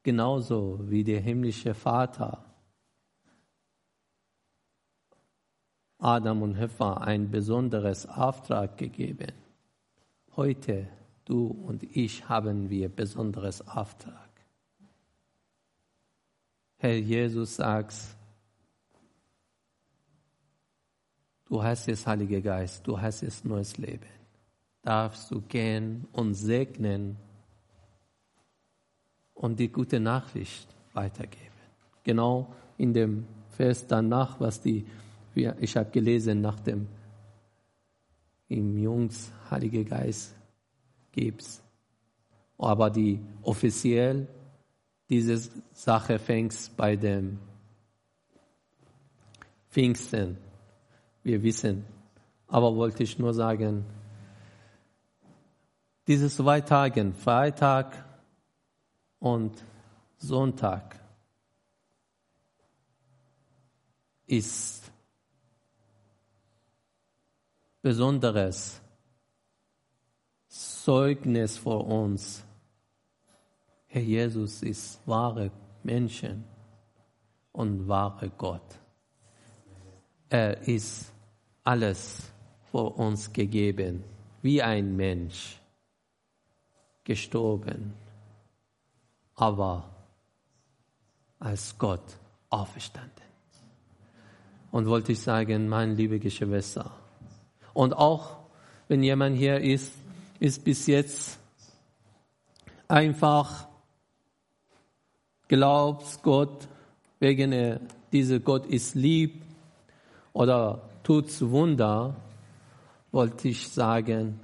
Genauso 0.10 0.80
wie 0.90 1.04
der 1.04 1.22
himmlische 1.22 1.76
Vater 1.76 2.44
Adam 6.00 6.42
und 6.42 6.58
Eva 6.58 6.94
ein 6.96 7.30
besonderes 7.30 8.08
Auftrag 8.08 8.76
gegeben. 8.76 9.34
Heute, 10.36 10.88
du 11.26 11.46
und 11.48 11.84
ich, 11.96 12.28
haben 12.28 12.72
wir 12.72 12.90
besonderes 12.90 13.68
Auftrag. 13.68 14.32
Herr 16.78 16.98
Jesus 16.98 17.58
sagt, 17.58 17.94
du 21.46 21.62
hast 21.62 21.86
jetzt 21.86 22.08
Heilige 22.08 22.42
Geist, 22.42 22.88
du 22.88 23.00
hast 23.00 23.22
jetzt 23.22 23.46
neues 23.46 23.78
Leben. 23.78 24.10
Darfst 24.82 25.30
du 25.30 25.40
gehen 25.42 26.08
und 26.14 26.34
segnen 26.34 27.18
und 29.40 29.58
die 29.58 29.70
gute 29.70 30.00
Nachricht 30.00 30.68
weitergeben. 30.94 31.46
Genau 32.04 32.54
in 32.78 32.94
dem 32.94 33.26
Vers 33.52 33.88
danach, 33.88 34.40
was 34.40 34.62
die, 34.62 34.86
ich 35.34 35.78
habe 35.78 35.90
gelesen, 35.92 36.42
nach 36.42 36.60
dem 36.60 36.88
im 38.50 38.78
Jungs 38.78 39.32
Heilige 39.50 39.86
Geist 39.86 40.36
gibt's. 41.12 41.62
Aber 42.58 42.90
die 42.90 43.20
offiziell 43.44 44.28
diese 45.08 45.40
Sache 45.74 46.20
fängt 46.20 46.72
bei 46.76 46.98
dem 46.98 47.40
Pfingsten. 49.70 50.38
Wir 51.24 51.42
wissen. 51.42 51.86
Aber 52.48 52.76
wollte 52.76 53.04
ich 53.04 53.18
nur 53.18 53.34
sagen, 53.34 53.86
diese 56.08 56.30
zwei 56.30 56.60
Tage, 56.60 57.14
Freitag 57.14 58.09
und 59.20 59.64
Sonntag 60.18 61.00
ist 64.26 64.92
besonderes 67.82 68.82
Zeugnis 70.48 71.58
für 71.58 71.80
uns. 71.80 72.44
Herr 73.88 74.02
Jesus 74.02 74.62
ist 74.62 75.00
wahre 75.06 75.52
Menschen 75.84 76.44
und 77.52 77.88
wahre 77.88 78.30
Gott. 78.30 78.80
Er 80.30 80.68
ist 80.68 81.12
alles 81.64 82.32
für 82.72 82.90
uns 82.92 83.34
gegeben, 83.34 84.04
wie 84.42 84.62
ein 84.62 84.96
Mensch, 84.96 85.60
gestorben 87.04 87.94
aber 89.40 89.90
als 91.40 91.78
Gott 91.78 92.04
auferstanden. 92.50 93.12
Und 94.72 94.88
wollte 94.88 95.14
ich 95.14 95.22
sagen, 95.22 95.68
mein 95.68 95.96
liebe 95.96 96.20
Geschwister, 96.20 96.92
und 97.74 97.94
auch 97.94 98.38
wenn 98.88 99.04
jemand 99.04 99.38
hier 99.38 99.60
ist, 99.60 99.94
ist 100.40 100.64
bis 100.64 100.88
jetzt 100.88 101.40
einfach 102.88 103.68
glaubt 105.48 106.22
Gott, 106.24 106.68
wegen 107.20 107.52
er, 107.52 107.80
dieser 108.12 108.40
Gott 108.40 108.66
ist 108.66 108.96
lieb 108.96 109.42
oder 110.34 110.82
tut's 111.04 111.42
Wunder, 111.42 112.16
wollte 113.12 113.48
ich 113.48 113.70
sagen, 113.70 114.40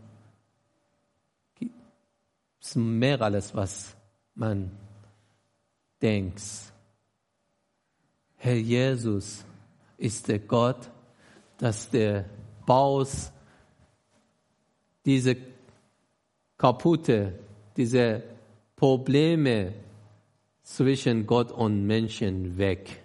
es 1.60 2.70
ist 2.70 2.76
mehr 2.76 3.22
alles, 3.22 3.54
was 3.54 3.96
man 4.34 4.72
denkst, 6.02 6.72
Herr 8.38 8.56
Jesus 8.56 9.44
ist 9.98 10.28
der 10.28 10.40
Gott, 10.40 10.90
dass 11.58 11.90
der 11.90 12.26
Baus 12.66 13.32
diese 15.06 15.38
kaputte, 16.58 17.40
diese 17.78 18.24
Probleme 18.76 19.74
zwischen 20.64 21.26
Gott 21.26 21.52
und 21.52 21.86
Menschen 21.86 22.58
weg. 22.58 23.04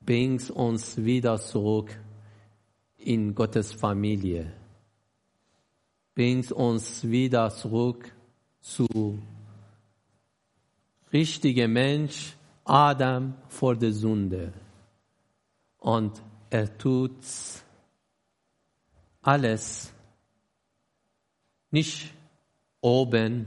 Bringt 0.00 0.50
uns 0.50 0.96
wieder 0.96 1.38
zurück 1.38 1.98
in 2.98 3.34
Gottes 3.34 3.72
Familie. 3.72 4.52
Bringt 6.14 6.52
uns 6.52 7.04
wieder 7.04 7.50
zurück 7.50 8.12
zu 8.60 9.18
richtige 11.14 11.68
Mensch, 11.68 12.36
Adam 12.64 13.34
vor 13.48 13.76
der 13.76 13.92
Sünde. 13.92 14.52
Und 15.78 16.20
er 16.50 16.76
tut 16.76 17.16
alles 19.22 19.92
nicht 21.70 22.12
oben, 22.80 23.46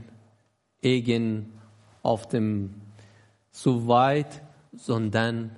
irgend 0.82 1.48
auf 2.04 2.28
dem 2.28 2.74
zu 3.52 3.88
weit, 3.88 4.42
sondern 4.72 5.56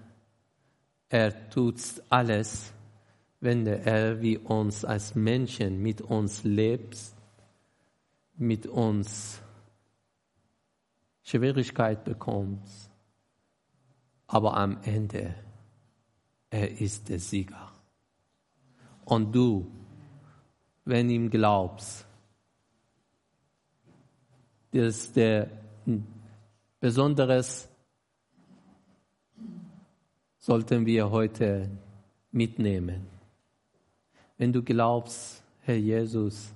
er 1.10 1.50
tut 1.50 1.76
alles, 2.10 2.74
wenn 3.40 3.68
er 3.68 4.22
wie 4.22 4.38
uns 4.38 4.84
als 4.84 5.16
Menschen 5.16 5.82
mit 5.82 6.02
uns 6.02 6.44
lebt, 6.44 6.98
mit 8.36 8.68
uns 8.68 9.42
Schwierigkeit 11.30 12.04
bekommst. 12.04 12.90
Aber 14.26 14.58
am 14.58 14.82
Ende, 14.84 15.36
er 16.50 16.82
ist 16.82 17.10
der 17.10 17.20
Sieger. 17.20 17.72
Und 19.06 19.32
du, 19.32 19.70
wenn 20.86 21.10
ihm 21.10 21.30
glaubst, 21.30 22.06
das 24.72 24.98
ist 24.98 25.16
der 25.16 25.50
Besonderes 26.80 27.68
sollten 30.38 30.86
wir 30.86 31.12
heute 31.12 31.70
mitnehmen. 32.32 33.08
Wenn 34.38 34.54
du 34.54 34.64
glaubst, 34.64 35.44
Herr 35.62 35.76
Jesus 35.76 36.54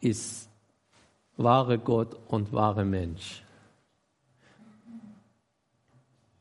ist 0.00 0.50
wahre 1.36 1.78
Gott 1.78 2.18
und 2.28 2.52
wahre 2.52 2.84
Mensch, 2.84 3.42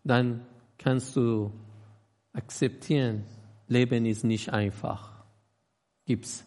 dann 0.03 0.45
kannst 0.77 1.15
du 1.15 1.51
akzeptieren, 2.33 3.25
Leben 3.67 4.05
ist 4.05 4.23
nicht 4.23 4.51
einfach. 4.51 5.23
Gibt's 6.05 6.45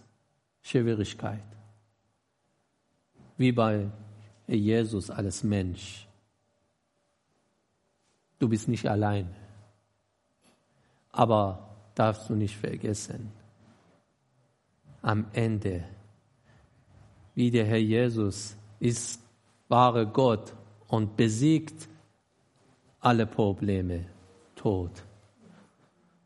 Schwierigkeit. 0.62 1.42
Wie 3.36 3.52
bei 3.52 3.90
Jesus 4.46 5.10
als 5.10 5.42
Mensch. 5.42 6.06
Du 8.38 8.48
bist 8.48 8.68
nicht 8.68 8.86
allein. 8.86 9.34
Aber 11.10 11.76
darfst 11.94 12.28
du 12.28 12.34
nicht 12.34 12.56
vergessen, 12.56 13.32
am 15.00 15.26
Ende, 15.32 15.84
wie 17.34 17.50
der 17.50 17.64
Herr 17.64 17.78
Jesus 17.78 18.56
ist 18.80 19.22
wahre 19.68 20.06
Gott 20.06 20.52
und 20.88 21.16
besiegt 21.16 21.88
alle 23.06 23.24
Probleme, 23.24 24.04
Tod. 24.56 24.90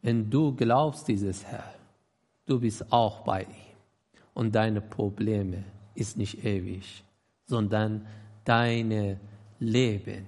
Wenn 0.00 0.30
du 0.30 0.54
glaubst 0.54 1.06
dieses 1.08 1.44
Herr, 1.44 1.74
du 2.46 2.58
bist 2.58 2.90
auch 2.90 3.20
bei 3.20 3.42
ihm 3.42 3.76
und 4.32 4.54
deine 4.54 4.80
Probleme 4.80 5.62
ist 5.94 6.16
nicht 6.16 6.42
ewig, 6.42 7.04
sondern 7.44 8.06
deine 8.44 9.20
Leben 9.58 10.24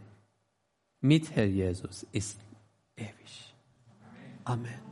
mit 1.00 1.34
Herr 1.34 1.46
Jesus 1.46 2.07
ist 2.12 2.38
ewig. 2.96 3.55
Amen. 4.44 4.82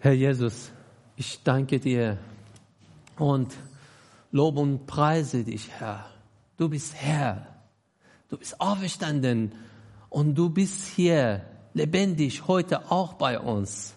Herr 0.00 0.12
Jesus, 0.12 0.72
ich 1.16 1.42
danke 1.42 1.80
dir 1.80 2.18
und 3.16 3.56
lobe 4.30 4.60
und 4.60 4.86
preise 4.86 5.42
dich, 5.42 5.70
Herr. 5.70 6.04
Du 6.58 6.68
bist 6.68 6.94
Herr. 6.96 7.46
Du 8.28 8.36
bist 8.36 8.60
auferstanden 8.60 9.52
und 10.10 10.34
du 10.34 10.50
bist 10.50 10.88
hier 10.88 11.46
lebendig 11.72 12.46
heute 12.46 12.90
auch 12.90 13.14
bei 13.14 13.38
uns. 13.38 13.94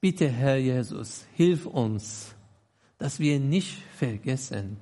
Bitte, 0.00 0.28
Herr 0.28 0.56
Jesus, 0.56 1.26
hilf 1.34 1.66
uns, 1.66 2.34
dass 2.98 3.20
wir 3.20 3.38
nicht 3.38 3.82
vergessen, 3.96 4.78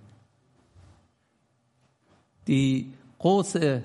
die 2.47 2.93
große 3.19 3.83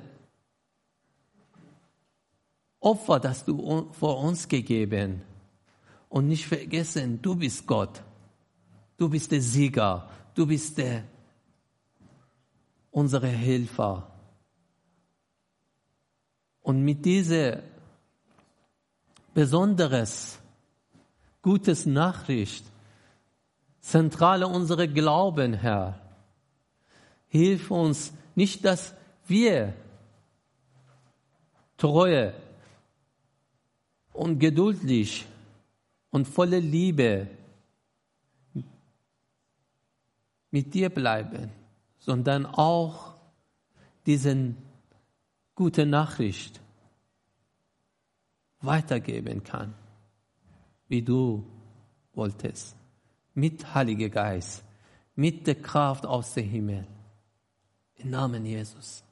Opfer, 2.80 3.20
das 3.20 3.44
du 3.44 3.90
vor 3.92 4.20
uns 4.20 4.48
gegeben 4.48 5.22
und 6.10 6.28
nicht 6.28 6.46
vergessen, 6.46 7.22
du 7.22 7.36
bist 7.36 7.66
Gott, 7.66 8.04
du 8.98 9.10
bist 9.10 9.32
der 9.32 9.42
Sieger, 9.42 10.10
du 10.36 10.46
bist 10.46 10.78
der 10.78 11.04
unsere 12.92 13.28
Helfer. 13.28 14.13
Und 16.64 16.84
mit 16.84 17.06
dieser 17.06 17.62
besonderes 19.34 20.40
gutes 21.42 21.86
Nachricht, 21.86 22.66
zentrale 23.82 24.48
unsere 24.48 24.88
Glauben, 24.88 25.54
Herr, 25.54 26.00
hilf 27.28 27.70
uns 27.70 28.14
nicht, 28.34 28.64
dass 28.64 28.96
wir 29.28 29.74
treue 31.78 32.34
und 34.14 34.40
geduldig 34.40 35.26
und 36.12 36.28
voller 36.28 36.62
Liebe 36.62 37.28
mit 40.52 40.74
dir 40.74 40.90
bleiben, 40.90 41.52
sondern 42.00 42.46
auch 42.46 43.16
diesen 44.06 44.56
gute 45.56 45.86
Nachricht 45.86 46.62
weitergeben 48.62 49.44
kann, 49.44 49.74
wie 50.88 51.02
du 51.02 51.46
wolltest, 52.14 52.76
mit 53.34 53.74
Heiliger 53.74 54.10
Geist, 54.10 54.64
mit 55.16 55.46
der 55.48 55.56
Kraft 55.56 56.06
aus 56.06 56.34
dem 56.34 56.50
Himmel. 56.50 56.88
Im 57.96 58.10
Namen 58.10 58.46
Jesus. 58.46 59.04